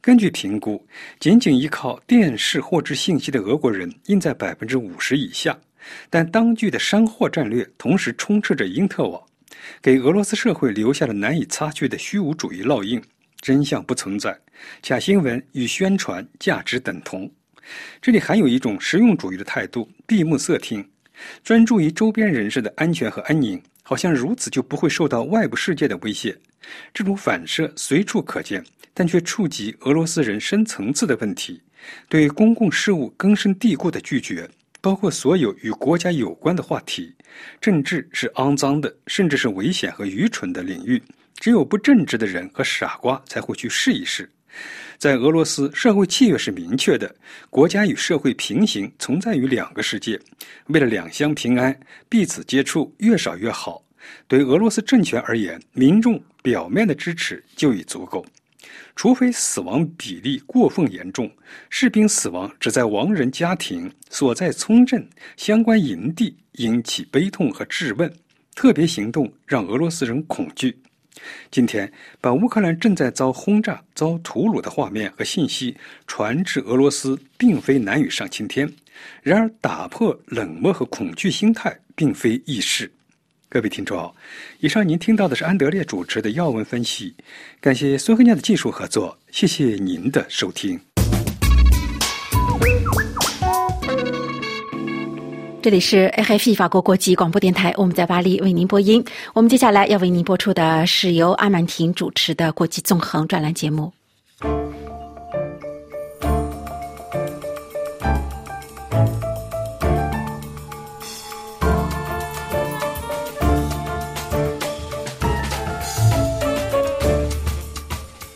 [0.00, 0.84] 根据评估，
[1.20, 5.56] 仅仅依靠电视获知信息的俄国人应在百分之五十以下。
[6.08, 9.22] 但当局的山货战略同时充斥着因特网，
[9.82, 13.00] 给俄罗斯社会留下了难以擦去的虚无主义烙印。
[13.40, 14.36] 真相不存在，
[14.82, 17.30] 假新闻与宣传价值等同。
[18.00, 20.88] 这里还有一种实用主义的态度：闭目塞听，
[21.42, 26.36] 专注于周边人士的安全和安宁，好像如此就不会受到外部世界的威胁。
[26.92, 31.60] 这种反射随处可见，但却触及俄罗斯人深层次的问题：
[32.08, 34.48] 对公共事务根深蒂固的拒绝，
[34.80, 37.14] 包括所有与国家有关的话题。
[37.60, 41.02] 政治是肮脏的，甚至是危险和愚蠢的领域。
[41.38, 44.28] 只有不正直的人和傻瓜才会去试一试。
[44.98, 47.14] 在俄罗斯，社会契约是明确的：
[47.50, 50.18] 国家与社会平行，存在于两个世界。
[50.68, 51.78] 为了两相平安，
[52.08, 53.82] 彼此接触越少越好。
[54.26, 58.24] 对俄罗斯政权而言，民众表面的支持就已足够。
[58.94, 61.30] 除非死亡比例过分严重，
[61.68, 68.10] 士兵死亡只在亡人家庭所在村镇相关营地引起悲痛和质问，
[68.54, 70.76] 特别行动让俄罗斯人恐惧。
[71.50, 78.70] 今天，把乌克兰正在遭轰炸、遭屠戮的画面和信息传至俄罗斯，并非难于上青天。
[79.22, 82.90] 然而，打破冷漠和恐惧心态，并非易事。
[83.48, 84.14] 各位听众，
[84.60, 87.14] 以上您听到的是安德烈主持的要闻分析。
[87.60, 90.85] 感谢孙和亮的技术合作，谢谢您的收听。
[95.66, 99.04] 这里是 AFP 法国国际广播电台，我们在巴黎为您播音。
[99.34, 103.92] 我们接下来要为您播出的是由阿曼婷主持的国际纵横专栏节目。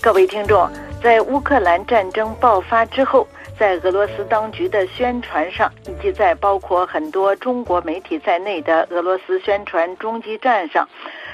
[0.00, 0.68] 各位听众，
[1.00, 3.24] 在乌克兰战争爆发之后。
[3.60, 10.88] 在俄罗斯当局的宣传上，以及在包括很多中国媒体在内的俄罗斯宣传中继站上，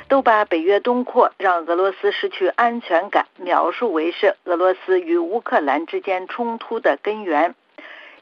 [0.08, 7.54] 都把北约东扩让俄罗斯失去安全感描述为是俄罗斯与乌克兰之间冲突的根源。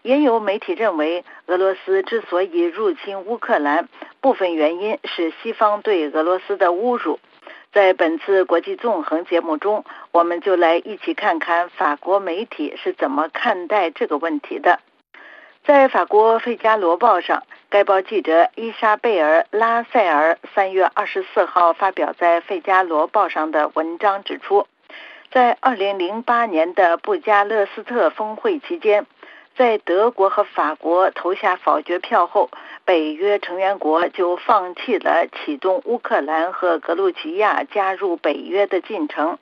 [0.02, 3.88] 也有媒体认为，俄罗斯之所以入侵乌克兰，
[4.20, 7.18] 部分原因是西方对俄罗斯的侮辱。
[7.74, 14.78] 在本次国际纵横节目中，我们就来一起看看法国媒体是怎么看待这个问题的。
[15.64, 24.68] 在法国《费加罗报》上，该报记者伊莎贝尔·拉塞尔三月二十四号发表在《费加罗报》上的文章指出，
[25.32, 29.04] 在二零零八年的布加勒斯特峰会期间，
[29.56, 32.50] 在德国和法国投下否决票后。
[32.86, 39.38] 北约成员国就放弃了启动乌克兰和格鲁吉亚加入北约的进程。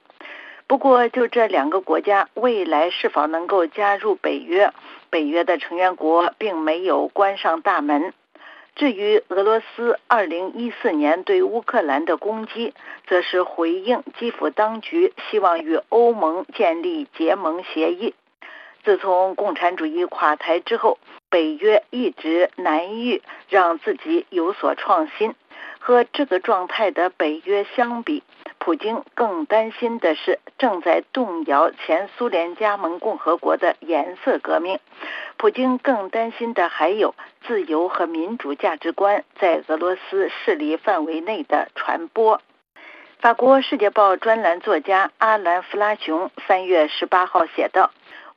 [0.69, 4.73] 不过，就这两个国家未来是否能够加入北约，
[5.11, 8.15] 北约的成员国并没有关上大门。
[8.77, 12.75] 至于俄罗斯2014年对乌克兰的攻击，
[13.09, 18.15] 则是回应基辅当局希望与欧盟建立结盟协议。
[18.85, 20.99] 自从共产主义垮台之后，
[21.31, 25.35] 北约一直难以让自己有所创新。
[25.79, 28.23] 和这个状态的北约相比，
[28.59, 34.79] 普京更担心的是正在动摇前苏联加盟共和国的颜色革命。
[35.37, 37.17] 普京更担心的还有
[37.47, 42.41] 自由和民主价值观在俄罗斯势力范围内的传播。
[43.19, 47.91] 法国《世界报》专栏作家阿兰·弗拉雄三月十八号写道。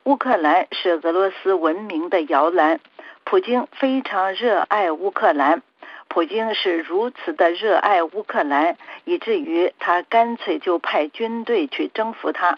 [0.06, 2.78] 乌克兰是俄罗斯文明的摇篮，
[3.24, 5.62] 普京非常热爱乌克兰。
[6.06, 12.56] 普京是如此的热爱乌克兰，以至于他干脆就派军队去征服它。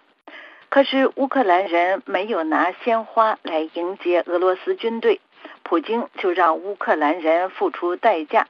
[0.69, 5.23] 可是乌克兰人没有拿鲜花来迎接俄罗斯军队，
[5.63, 8.47] 普京就让乌克兰人付出代价，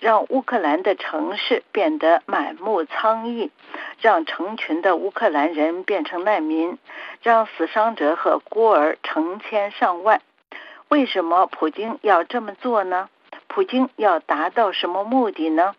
[0.00, 3.50] 让乌克兰的城市变得满目苍痍，
[4.00, 6.78] 让成群的乌克兰人变成难民，
[7.22, 10.22] 让死伤者和孤儿成千上万。
[10.88, 13.08] 为什么普京要这么做呢？
[13.46, 15.74] 普京要达到什么目的呢？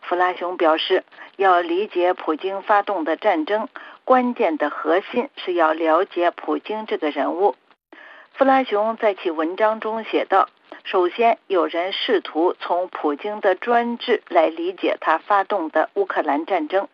[0.00, 1.04] 弗拉雄表示，
[1.36, 3.68] 要理解普京发动的战争。
[4.04, 7.54] 关键的核心是要了解普京这个人物。
[8.38, 10.48] 弗拉雄在其文章中写道
[10.86, 16.86] ：“首先，有人试图从普京的专制来理解他发动的乌克兰战争。”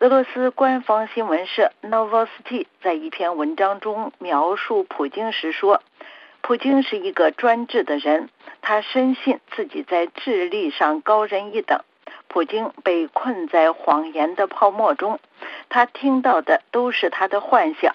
[0.00, 5.80] 俄罗斯官方新闻社 Novosti 在一篇文章中描述普京时说
[6.42, 8.28] ：“普京是一个专制的人，
[8.60, 11.82] 他深信自己在智力上高人一等。”
[12.26, 15.20] 普京被困在谎言的泡沫中，
[15.68, 17.94] 他听到的都是他的幻想。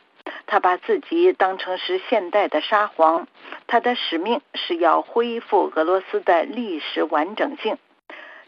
[0.49, 3.27] 他把自己当成是现代的沙皇，
[3.67, 7.77] 他的使命是要恢复俄罗斯的历史完整性。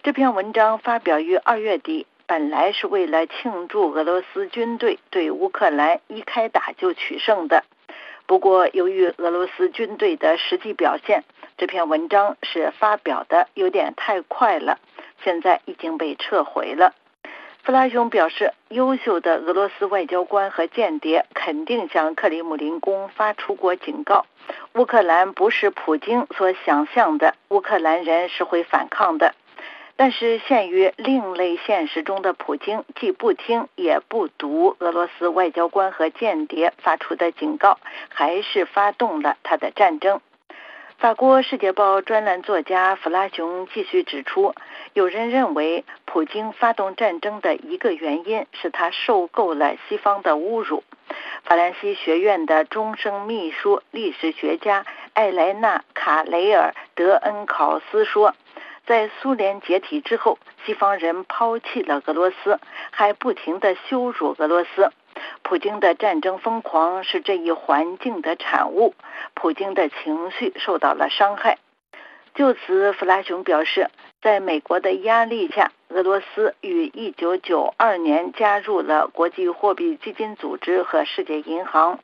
[0.02, 7.64] 这篇文章发表于二月底，本来是为了庆祝俄罗斯军队对乌克兰一开打就取胜的。
[8.26, 11.24] 不过，由于俄罗斯军队的实际表现，
[11.56, 14.80] 这篇文章是发表的有点太快了。
[15.24, 16.96] 现在已经被撤回了。
[17.64, 24.26] 弗拉雄表示，优秀的俄罗斯外交官和间谍肯定向克里姆林宫发出过警告：
[24.74, 29.36] 乌克兰不是普京所想象的，乌克兰人是会反抗的。
[29.96, 37.78] 但是，限于另类现实中的普京，既不听也不读俄罗斯外交官和间谍发出的警告，
[38.10, 40.20] 还是发动了他的战争。
[41.02, 44.54] 法国《世界报》专栏作家弗拉雄继续指出，
[44.94, 50.84] 有人认为普京发动战争的一个原因是他受够了西方的侮辱。
[51.44, 58.36] 法兰西学院的终生秘书、历史学家艾莱娜·卡雷尔·德恩考斯说，
[58.86, 60.38] 在苏联解体之后，
[60.68, 62.60] 西方人抛弃了俄罗斯，
[62.92, 64.92] 还不停地羞辱俄罗斯。
[65.44, 68.94] 普京的战争疯狂是这一环境的产物，
[69.34, 71.58] 普京的情绪受到了伤害。
[72.34, 73.90] 就此，弗拉雄表示，
[74.22, 82.00] 在美国的压力下，俄罗斯于1992年加入了国际货币基金组织和世界银行。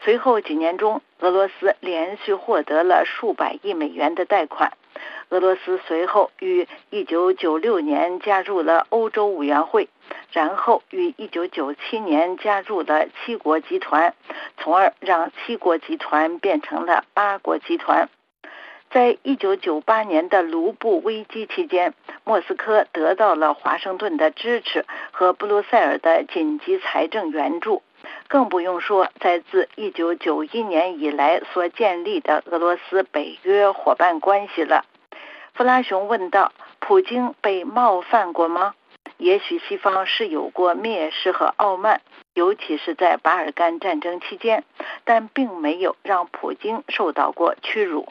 [0.00, 4.72] 随后几年中，俄罗斯连续获得了数百亿美元的贷款。
[5.30, 9.88] 俄罗斯随后于1996年加入了欧洲委员会，
[10.32, 14.14] 然后于1997年加入了七国集团，
[14.58, 18.08] 从而让七国集团变成了八国集团。
[18.90, 27.84] 在1998年的卢布危机期间，莫斯科得到了华盛顿的支持和布鲁塞尔的紧急财政援助。
[28.26, 34.84] 更不用说，在自1991年以来所建立的俄罗斯北约伙伴关系了。
[35.60, 38.74] 弗拉雄问道：“普京被冒犯过吗？
[39.18, 42.00] 也许西方是有过蔑视和傲慢，
[42.32, 44.64] 尤其是在巴尔干战争期间，
[45.04, 48.08] 但并没有让普京受到过屈辱。”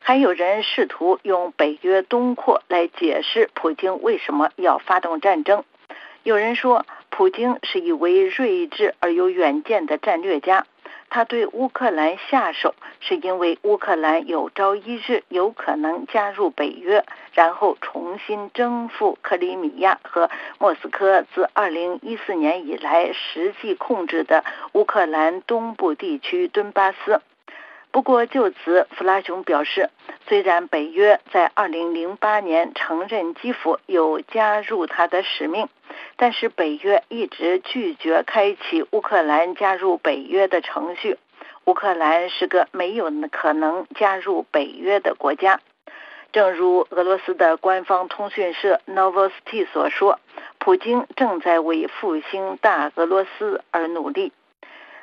[0.00, 5.64] 还有人试图用北约东扩来解释普京为什么要发动战争。
[6.22, 6.84] 有人说。
[7.10, 10.66] 普京是一位睿智而有远见的战略家，
[11.10, 27.20] 他对乌克兰下手是因为乌克兰有朝一日有可能加入北约，然后重新征服克里米亚和莫斯科自2014年以来实际控制的乌克兰东部地区顿巴斯。
[27.90, 29.90] 不过，就此，弗拉雄表示，
[30.28, 35.68] 虽然北约在2008年承认基辅有加入他的使命，
[36.16, 41.18] 但是北约一直拒绝开启乌克兰加入北约的程序。
[41.64, 45.60] 乌克兰是个没有可能加入北约的国家。
[46.30, 50.20] 正如俄罗斯的官方通讯社 Novosti 所说，
[50.58, 54.32] 普京正在为复兴大俄罗斯而努力。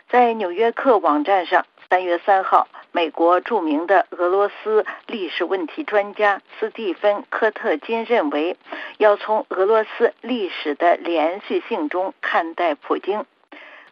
[0.10, 1.66] 在《纽约客》网站上。
[1.88, 8.58] 三月三号，美国著名的俄罗斯历史问题专家斯蒂芬·科特金认为，
[8.98, 13.26] 要从俄罗斯历史的连续性中看待普京。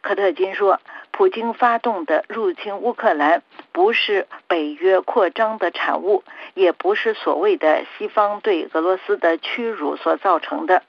[0.02, 0.80] 科特金说，
[1.12, 6.24] 普京发动的入侵乌克兰不是北约扩张的产物，
[6.56, 10.82] 也不是所谓的西方对俄罗斯的屈辱所造成的。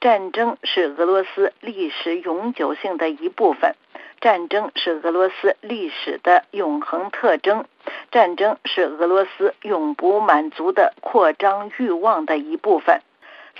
[0.00, 3.74] 战争是俄罗斯历史永久性的一部分。
[4.20, 7.66] 战争是俄罗斯历史的永恒特征，
[8.10, 13.00] 战争是俄罗斯永不满足的扩张欲望的一部分。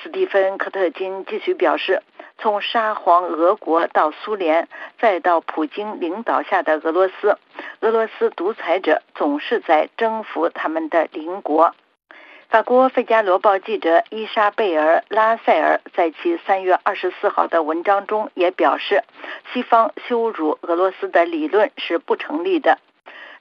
[0.02, 2.02] 斯蒂芬·科特金继续表示，
[2.38, 7.38] 从沙皇俄国到苏联，再到普京领导下的俄罗斯，
[7.80, 11.74] 俄罗斯独裁者总是在征服他们的邻国。
[12.54, 19.02] 法国《费加罗报》记者伊莎贝尔·拉塞尔在其三月二十四号的文章中也表示，
[19.52, 22.78] 西方羞辱俄罗斯的理论是不成立的。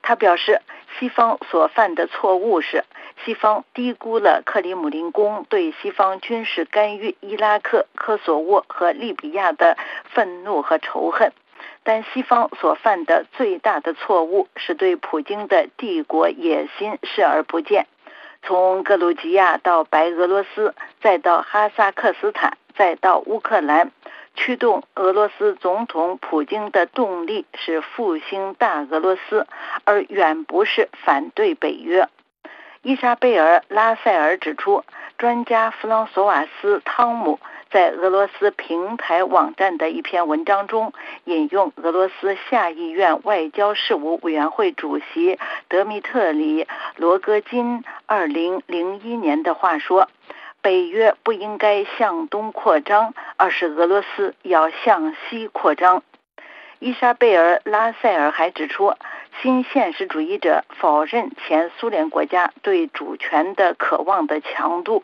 [0.02, 0.62] 他表示，
[0.98, 2.86] 西方所犯的错误是。
[3.24, 11.32] 西方低估了克里姆林宫对西方军事干预伊拉克、科索沃和利比亚的愤怒和仇恨，
[11.84, 17.86] 但西方所犯的最大的错误是对普京的帝国野心视而不见。
[18.46, 23.92] 从格鲁吉亚到白俄罗斯，再到哈萨克斯坦，再到乌克兰，
[24.36, 29.48] 驱动俄罗斯总统普京的动力是复兴大俄罗斯，
[29.86, 32.10] 而远不是反对北约。
[32.82, 34.84] 伊莎贝尔·拉塞尔指出，
[35.18, 37.40] 专家弗朗索瓦斯·汤姆
[37.74, 40.94] 在俄罗斯平台网站的一篇文章中
[41.24, 46.66] 引用俄罗斯下议院外交事务委员会主席德米特里·
[46.98, 50.08] 罗戈金2001年的话说
[50.62, 56.04] ：“北约不应该向东扩张，而是俄罗斯要向西扩张。”
[56.78, 58.94] 伊莎贝尔·拉塞尔还指出。
[59.42, 65.04] 新现实主义者否认前苏联国家对主权的渴望的强度。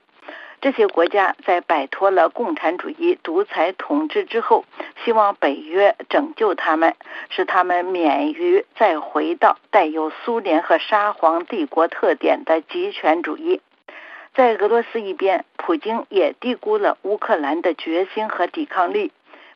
[0.62, 4.66] 这些国家在摆脱了共产主义独裁统治之后，
[5.04, 6.96] 希望北约拯救他们，
[7.30, 13.62] 使他们免于再回到带有苏联和沙皇帝国特点的极权主义。
[14.36, 19.12] 在俄罗斯一边，普京也低估了乌克兰的决心和抵抗力。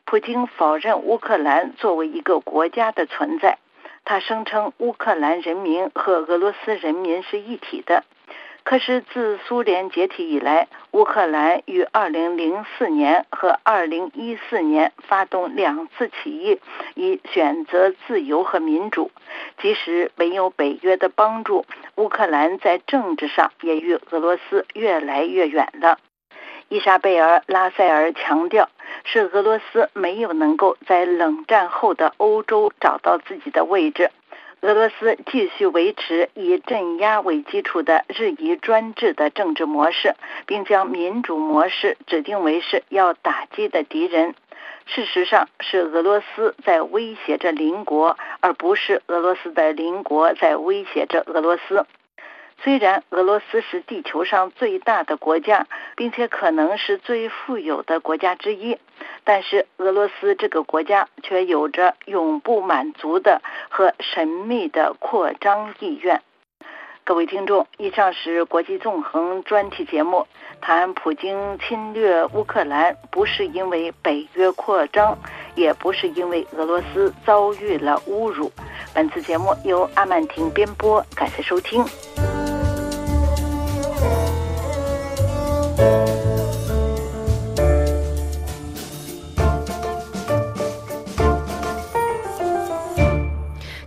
[0.06, 3.58] 普京否认乌克兰作为一个国家的存在。
[4.04, 8.04] 他声称乌克兰人民和俄罗斯人民是一体的，
[8.64, 16.60] 可是自苏联解体以来，乌克兰于2004年和2014年发动两次起义，
[16.94, 19.10] 以选择自由和民主。
[19.60, 25.98] 即使没有北约的帮助，乌克兰在政治上也与俄罗斯越来越远了。
[26.70, 28.70] 伊莎贝尔·拉塞尔强调。
[29.06, 34.10] 是俄罗斯没有能够在冷战后的欧洲找到自己的位置。
[34.64, 40.14] 俄罗斯继续维持以镇压为基础的日益专制的政治模式，
[40.46, 44.34] 并将民主模式指定为是要打击的敌人。
[44.86, 51.84] 事实上，是俄罗斯在威胁着邻国，而不是俄罗斯的邻国在威胁着俄罗斯。
[52.64, 58.78] 虽然俄罗斯是地球上最大的国家，并且可能是最富有的国家之一，
[59.22, 66.22] 但是俄罗斯这个国家却有着永不满足的和神秘的扩张意愿。
[67.04, 70.26] 各位听众，以上是国际纵横专题节目，
[70.62, 75.18] 谈普京侵略乌克兰不是因为北约扩张，
[75.54, 78.50] 也不是因为俄罗斯遭遇了侮辱。
[78.94, 81.84] 本次节目由阿曼婷编播，感谢收听。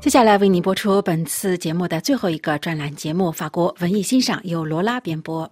[0.08, 5.52] 接下来为您播出本次节目的最后一个专栏节目《法国文艺欣赏》，由罗拉编播。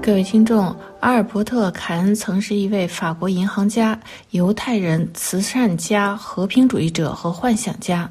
[0.00, 0.74] 各位听众，
[1.06, 3.96] 阿尔伯特·凯恩曾是一位法国银行家、
[4.30, 8.10] 犹太人、慈善家、和平主义者和幻想家。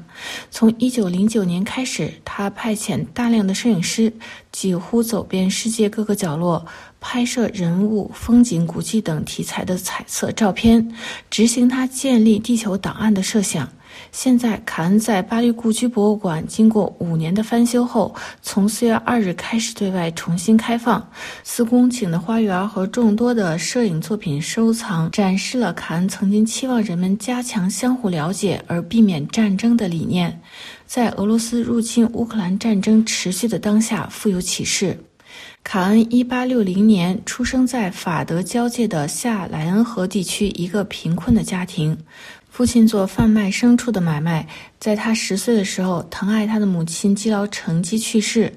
[0.50, 4.10] 从1909年开始，他派遣大量的摄影师，
[4.50, 6.64] 几乎走遍世界各个角落，
[6.98, 10.94] 拍摄人物、风景、古迹等题材的彩色照片，
[11.28, 13.70] 执行他建立地球档案的设想。
[14.12, 21.06] 现在，卡恩在巴黎故居博物馆经过五年的翻修后，从四月二日开始对外重新开放。
[21.44, 30.40] 四公顷的花园和众多的摄影作品收藏，展示了卡恩曾经期望人们加强相互了解而避免战争的理念，
[30.86, 34.98] 在俄罗斯入侵乌克兰战争持续的当下富有启示。
[35.62, 41.98] 卡恩一八六零年出生在法德交界的下莱恩河地区一个贫困的家庭。
[42.56, 44.48] 父亲做贩卖牲畜的买卖，
[44.80, 48.50] 在他十岁的时候，疼爱他的母亲积劳成疾去世。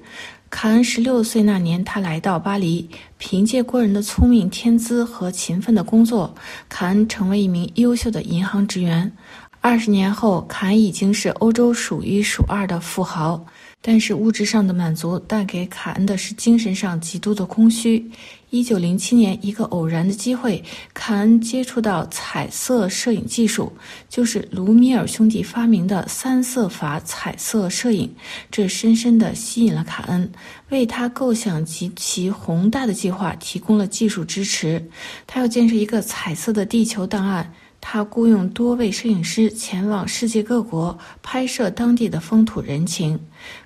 [0.50, 6.34] 卡恩十六岁那年，他来到巴黎，凭借过人的聪明、天资和勤奋的工作，
[6.70, 9.12] 卡恩成为一名优秀的银行职员。
[9.60, 13.45] 二十年后，卡恩已经是欧洲数一数二的富豪。
[13.82, 18.06] 但是物质上的满足带给卡恩的是精神上极度的空虚。
[18.52, 23.72] 一九零七年，一个偶然的机会，卡恩接触到彩色摄影技术，
[24.10, 28.12] 就是卢米尔兄弟发明的三色法彩色摄影。
[28.50, 30.32] 这深深地吸引了卡恩，
[30.70, 34.84] 为他构想极其宏大的计划提供了技术支持。
[35.28, 37.54] 他要建设一个彩色的地球档案。
[37.82, 43.19] 他雇佣多位摄影师前往世界各国拍摄当地的风土人情。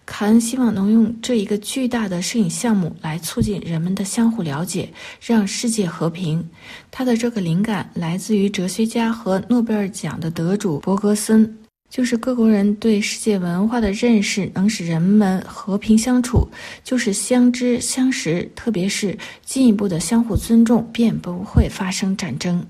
[0.05, 4.88] 卡恩希望能用这一个巨大的摄影项目来促进人们的相互了解，
[5.20, 6.47] 让世界和平。
[6.91, 11.57] 他的这个灵感来自于哲学家和诺贝尔奖的得主伯格森，
[11.89, 16.47] 就是各国人对世界文化的认识能使人们和平相处，
[16.84, 22.64] 就是相知相识，特别是进一步的相互尊重，便不会发生战争。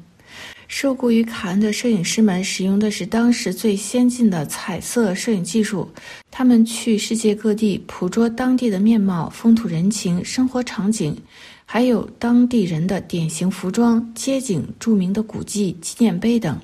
[0.75, 5.87] 受雇于卡恩的摄影师们使用的是当时最先进的彩色摄影技术。
[6.31, 11.15] 他们去世界各地捕捉当地的面貌、风土人情、生活场景，
[11.63, 16.59] 还有当地人的典型服装、街景、著名的古迹、纪念碑等。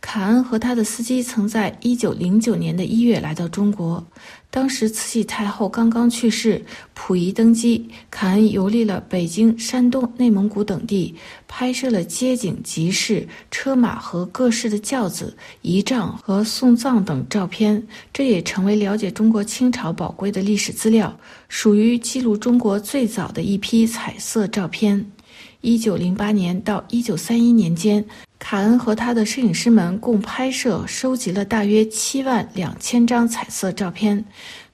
[0.00, 4.04] 卡恩和他的司机曾在1909年的一月来到中国。
[4.50, 7.88] 当时慈禧太后刚刚去世，溥仪登基。
[8.10, 11.14] 卡恩游历了北京、山东、内蒙古等地，
[11.46, 17.86] 拍摄了街景、集市、车马和各式的轿子、仪仗和送葬等照片。
[18.12, 21.16] 这也成为了解中国清朝宝贵的历史资料，
[21.48, 25.06] 属于记录中国最早的一批彩色照片。
[25.62, 28.04] 1908年到1931年间。
[28.40, 34.24] 卡恩和他的摄影师们共拍摄、收集了大约七万两千张彩色照片，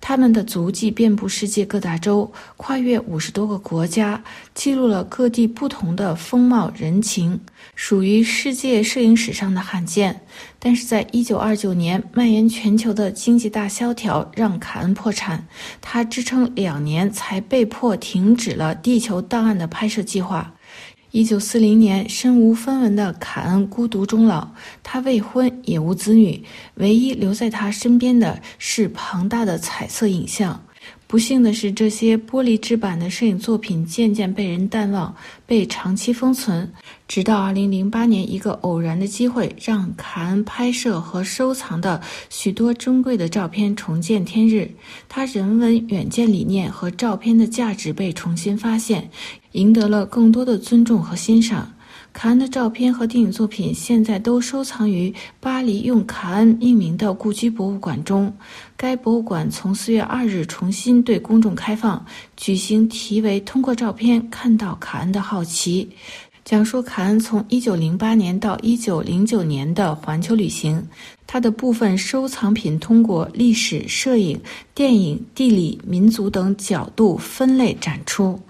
[0.00, 4.22] 他们的足迹遍布世界各大洲，跨越五十多个国家，
[4.54, 7.38] 记录了各地不同的风貌人情，
[7.74, 10.18] 属于世界摄影史上的罕见。
[10.60, 15.44] 但是在一九二九年，蔓延全球的经济大萧条让卡恩破产，
[15.82, 20.54] 他支撑两年才被迫停止了地球档案的拍摄计划。
[21.16, 24.46] 一九四零年，身无分文的卡恩孤独终老。
[24.82, 26.44] 他未婚，也无子女，
[26.74, 30.62] 唯一留在他身边的是庞大的彩色影像。
[31.06, 36.70] 不幸的是，这些玻璃制版的摄影作品渐渐被人淡忘，被长期封存。
[37.08, 44.70] 直到2008年，一个偶然的机会让卡恩拍摄和收藏的许多珍贵的照片重见天日。
[45.08, 49.08] 他人文远见理念和照片的价值被重新发现，
[49.56, 51.72] 赢得了更多的尊重和欣赏。
[52.12, 58.32] 卡恩的照片和电影作品现在都收藏于巴黎用卡恩命名的故居博物馆中。
[58.76, 62.04] 该博物馆从四月二日重新对公众开放，
[62.36, 65.88] 举行题为“通过照片看到卡恩的好奇”，
[66.44, 70.82] 讲述卡恩从一九零八年到一九零九年的环球旅行。
[71.26, 74.40] 他的部分收藏品通过历史、摄影、
[74.74, 78.40] 电影、地理、民族等角度分类展出。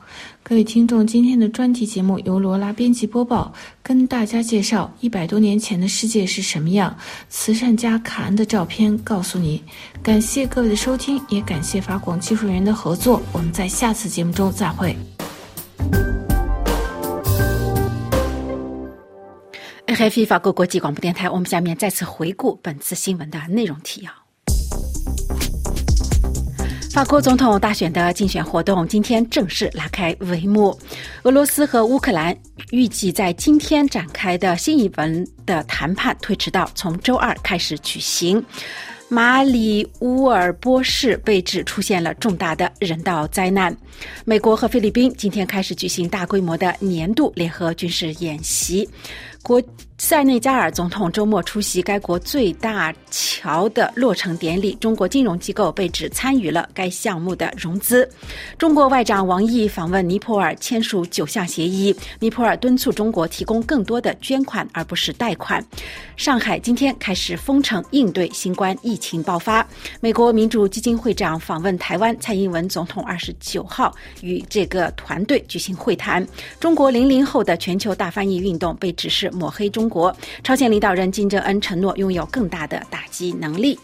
[0.42, 3.52] 各位听众，今天的专题节目由罗拉编辑播报，
[3.82, 6.96] 跟大家介绍一百多年前的世界是什么样。
[7.28, 9.62] 慈善家卡恩的照片告诉你。
[10.02, 13.20] 感谢各位的收听，也感谢法广技术人员的合作。
[13.32, 14.96] 我们在下次节目中再会。
[19.86, 24.25] f 法国国际广播电台，我们下面再次回顾本次新闻的内容提要。
[26.96, 30.74] 法国总统大选的竞选活动今天正式拉开帷幕。
[31.24, 32.34] 俄罗斯和乌克兰
[32.70, 38.42] 预计在今天展开的新一轮的谈判推迟到从周二开始举行。
[39.08, 43.76] 马里乌尔波市被指出现了重大的人道灾难。
[44.24, 48.88] 美国和菲律宾今天开始举行大规模的年度联合军事演习。
[49.46, 49.62] 国
[49.96, 58.06] 塞内加尔总统周末出席该国最大桥的落成典礼，中国金融机构被指参与了该项目的融资。
[58.58, 61.94] 中国外长王毅访问尼泊尔，签署九项协议。
[62.18, 65.64] 尼泊尔敦促中国提供更多的捐款，而不是贷款。
[66.16, 69.66] 上海今天开始封城，应对新冠疫情爆发。
[70.00, 76.26] 美国民主基金会长访问台湾，蔡英文总统二十九号与这个团队举行会谈。
[76.58, 79.30] 中国零零后的全球大翻译运动被指是。
[79.36, 83.78] 抹黑中国，朝鲜领导人金正恩承诺拥有更大的打击能力。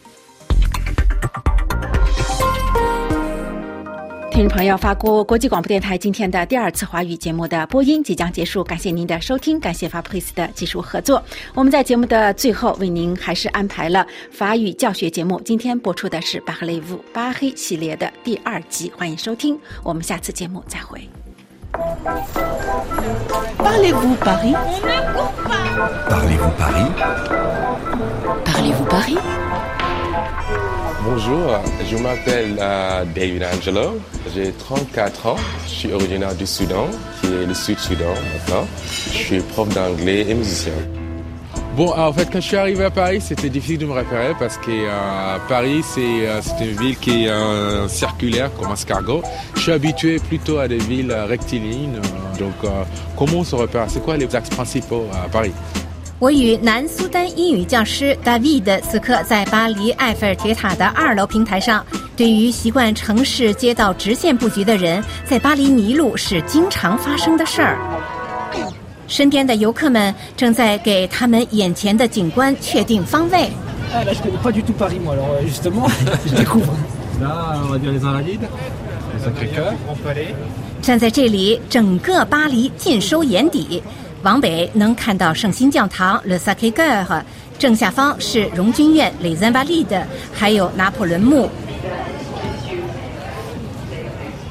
[4.31, 11.23] 听众朋友，法国国际广播电台今天的第二次华语节目的播音即将结束，感谢您的收听，感谢法普利斯的技术合作。
[11.55, 21.07] 我们在节目的最后为您还是安排了法语教学节目，今天播出的是巴赫雷夫巴黑系列的第二集，欢迎收听，我们下次节目再会。
[23.59, 24.55] Parlez-vous Paris?
[26.09, 26.93] Parlez-vous Paris?
[28.45, 29.19] Parlez-vous Paris?
[31.05, 33.99] Bonjour, je m'appelle uh, David Angelo,
[34.35, 36.89] j'ai 34 ans, je suis originaire du Soudan,
[37.21, 38.67] qui est le Sud-Soudan maintenant.
[38.87, 40.75] Je suis prof d'anglais et musicien.
[41.76, 44.58] Bon, en fait, quand je suis arrivé à Paris, c'était difficile de me repérer parce
[44.58, 49.22] que euh, Paris, c'est euh, c'est une ville qui est euh, circulaire comme un escargot.
[49.56, 51.98] Je suis habitué plutôt à des villes euh, rectilignes.
[51.98, 52.84] euh, donc, euh,
[53.16, 55.54] comment on se repère C'est quoi les axes principaux à Paris
[56.20, 61.86] 我与南苏丹英语教师 David 此刻在巴黎埃菲尔铁塔的二楼平台上。
[62.16, 67.78] 对于习惯城市街道直线布局的人，在巴黎迷路是经常发生的事儿。
[69.09, 73.49] 身边的游客们正在给他们眼前的景观确定方位。
[73.95, 75.87] Ah, là, je connais pas du tout Paris, moi, alors euh, justement,
[76.27, 76.73] je découvre.
[77.21, 78.49] Là, on va dire les Invalides,
[79.13, 80.35] les Sacré-Cœur, Grand Palais.
[80.81, 83.83] 站在这里，整个巴黎尽收眼底。
[84.23, 87.23] 往北能看到圣心教堂 Le Sacré-Cœur，
[87.59, 91.51] 正下方是荣军院 Les Invalides，还有拿破仑墓。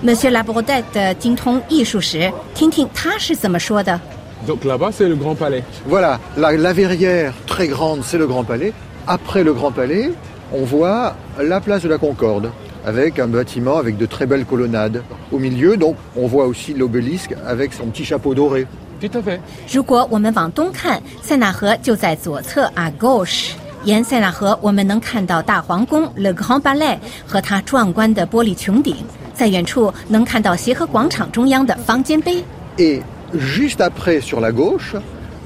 [0.04, 4.00] Monsieur Labordette 精通艺术史，听听他是怎么说的。
[4.47, 5.65] Donc là-bas, c'est le Grand Palais.
[5.87, 8.73] Voilà, la, la verrière très grande, c'est le Grand Palais.
[9.07, 10.11] Après le Grand Palais,
[10.53, 12.51] on voit la place de la Concorde,
[12.85, 15.03] avec un bâtiment avec de très belles colonnades.
[15.33, 18.67] Au milieu, donc, on voit aussi l'obélisque avec son petit chapeau doré.
[19.01, 19.41] Tout à fait.
[19.71, 23.51] 如果我们往东看，塞纳河就在左侧啊，gauche。
[23.85, 28.97] 沿塞纳河，我们能看到大皇宫 Le Grand Palais 和它壮观的玻璃穹顶。
[29.35, 32.43] 在远处能看到协和广场中央的方尖碑。
[32.79, 33.03] Et
[33.35, 34.95] juste après, sur la gauche,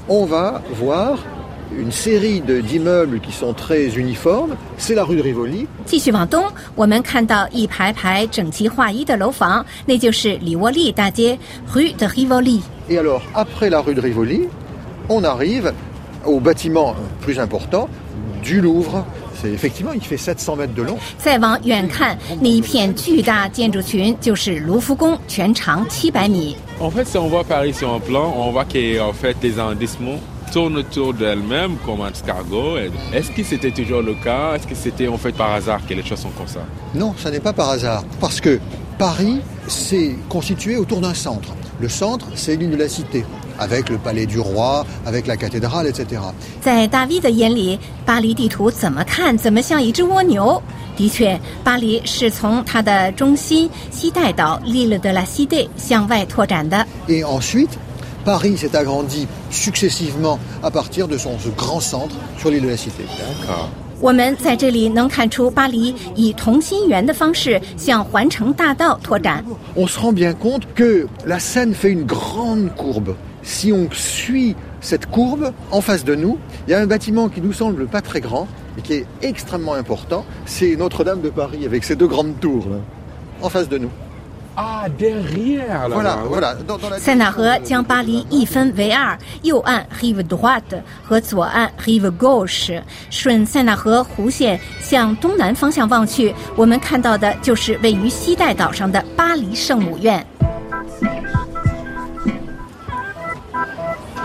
[0.07, 1.19] on va voir
[1.77, 4.55] une série de- d'immeubles qui sont très uniformes.
[4.77, 5.67] C'est la rue de Rivoli.
[5.85, 6.43] 继续往东，
[6.75, 11.37] 我们看到一排排整齐划一的楼房，那就是里沃利大街
[11.73, 12.61] Rue de Rivoli。
[12.89, 14.49] Et alors, après la rue de Rivoli,
[15.07, 15.71] on arrive
[16.25, 17.87] au bâtiment plus important
[18.43, 19.05] du Louvre.
[19.41, 20.97] C'est effectivement, il fait 700 mètres de long.
[21.17, 26.55] 再往远看，那一片巨大建筑群就是卢浮宫，全长七百米。
[26.79, 29.57] En fait, si on voit Paris sur un plan, on voit que en fait, les
[29.57, 30.19] arrondissements
[30.51, 32.77] tournent autour d'elles-mêmes comme un escargot.
[32.77, 35.93] Et Est-ce que c'était toujours le cas Est-ce que c'était en fait par hasard que
[35.93, 36.59] les choses sont comme ça
[36.93, 38.03] Non, ça n'est pas par hasard.
[38.19, 38.59] Parce que
[38.97, 41.55] Paris s'est constitué autour d'un centre.
[41.79, 43.23] Le centre, c'est l'île de la Cité,
[43.57, 46.21] avec le palais du roi, avec la cathédrale, etc.
[46.61, 50.61] 在大 V 的眼里，巴黎地图怎么看怎么像一只蜗牛。
[50.97, 56.85] 的确，巴黎是从它的中心西带岛 L'Île de la Cité 向外拓展的。
[57.07, 57.69] Et ensuite,
[58.23, 62.77] Paris s'est agrandi successivement à partir de son ce grand centre sur l'île de la
[62.77, 63.03] Cité.
[63.17, 63.69] D'accord.
[63.99, 69.43] 我们在这里能看出巴黎以同心圆的方式向环城大道拓展。
[69.75, 73.15] On se rend bien compte que la Seine fait une grande courbe.
[73.45, 77.41] Si on suit cette courbe, en face de nous, il y a un bâtiment qui
[77.41, 80.25] nous semble pas très grand, mais qui est extrêmement important.
[80.45, 82.77] C'est Notre-Dame de Paris avec ses deux grandes tours, là,
[83.41, 83.89] en face de nous.
[84.57, 86.53] Ah, derrière là Voilà, voilà.
[86.67, 92.81] Dans, dans la 塞纳河将巴黎一分为二，右岸 rive droite 和左岸 rive gauche。
[93.09, 100.23] 顺塞纳河弧线向东南方向望去，我们看到的就是位于西带岛上的巴黎圣母院。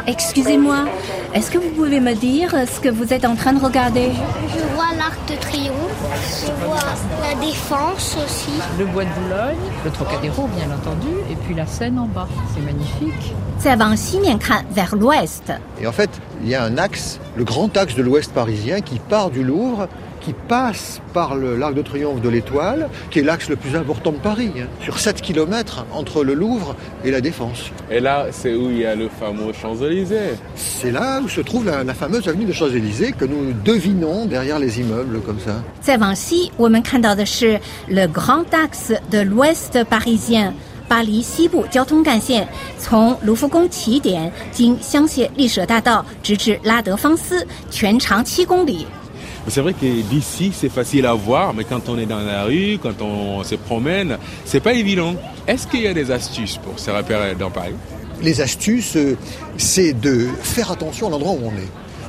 [0.08, 0.86] Excusez-moi,
[1.34, 4.12] est-ce que vous pouvez me dire ce que vous êtes en train de regarder?
[4.54, 5.76] Je, vois l'Arc de Triomphe,
[6.46, 6.80] je vois
[7.22, 8.52] la Défense aussi.
[8.80, 12.28] Le Bois de Boulogne, le Trocadéro bien entendu, et puis la Seine en bas.
[12.54, 13.34] C'est magnifique.
[13.60, 13.96] Ça va en
[14.72, 15.54] vers l'ouest.
[15.80, 16.10] Et en fait,
[16.42, 19.88] il y a un axe, le grand axe de l'ouest parisien qui part du Louvre
[20.21, 24.11] qui passe par le- l'Arc de Triomphe de l'Étoile, qui est l'axe le plus important
[24.11, 26.75] de Paris, hein, sur 7 km entre le Louvre
[27.05, 27.71] et la Défense.
[27.91, 30.35] Et là, c'est où il y a le fameux Champs-Élysées.
[30.57, 34.59] C'est là où se trouve la, la fameuse avenue des Champs-Élysées que nous devinons derrière
[34.59, 35.63] les immeubles comme ça.
[35.81, 40.53] 再往西，我们看到的是 Le Grand Axe de l'Ouest parisien。
[40.89, 42.47] 巴黎西部交通干线
[42.79, 48.87] 从卢浮宫起点，经香榭丽舍大道直至拉德芳斯，全长七公里。
[49.48, 52.78] C'est vrai que d'ici, c'est facile à voir, mais quand on est dans la rue,
[52.82, 55.16] quand on se promène, c'est pas évident.
[55.48, 57.74] Est-ce qu'il y a des astuces pour se repérer dans Paris?
[58.22, 59.18] Les astuces, euh,
[59.58, 61.70] c'est de faire attention à l'endroit où on est.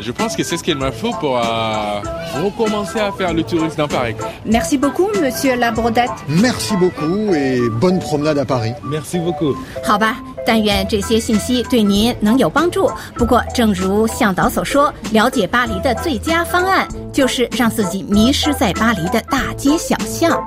[0.00, 2.00] Je pense que c'est ce qu'il me faut pour euh,
[2.42, 4.14] recommencer à faire le tourisme dans Paris.
[4.44, 6.10] Merci beaucoup, Monsieur Labrodette.
[6.28, 8.72] Merci beaucoup et bonne promenade à Paris.
[8.82, 9.54] Merci beaucoup.
[9.84, 10.16] 好吧，
[10.46, 12.90] 但愿这些信息对您能有帮助。
[13.14, 20.40] 不过，正如向导所说，了解巴黎的最佳方案就是让自己迷失在巴黎的大街小巷。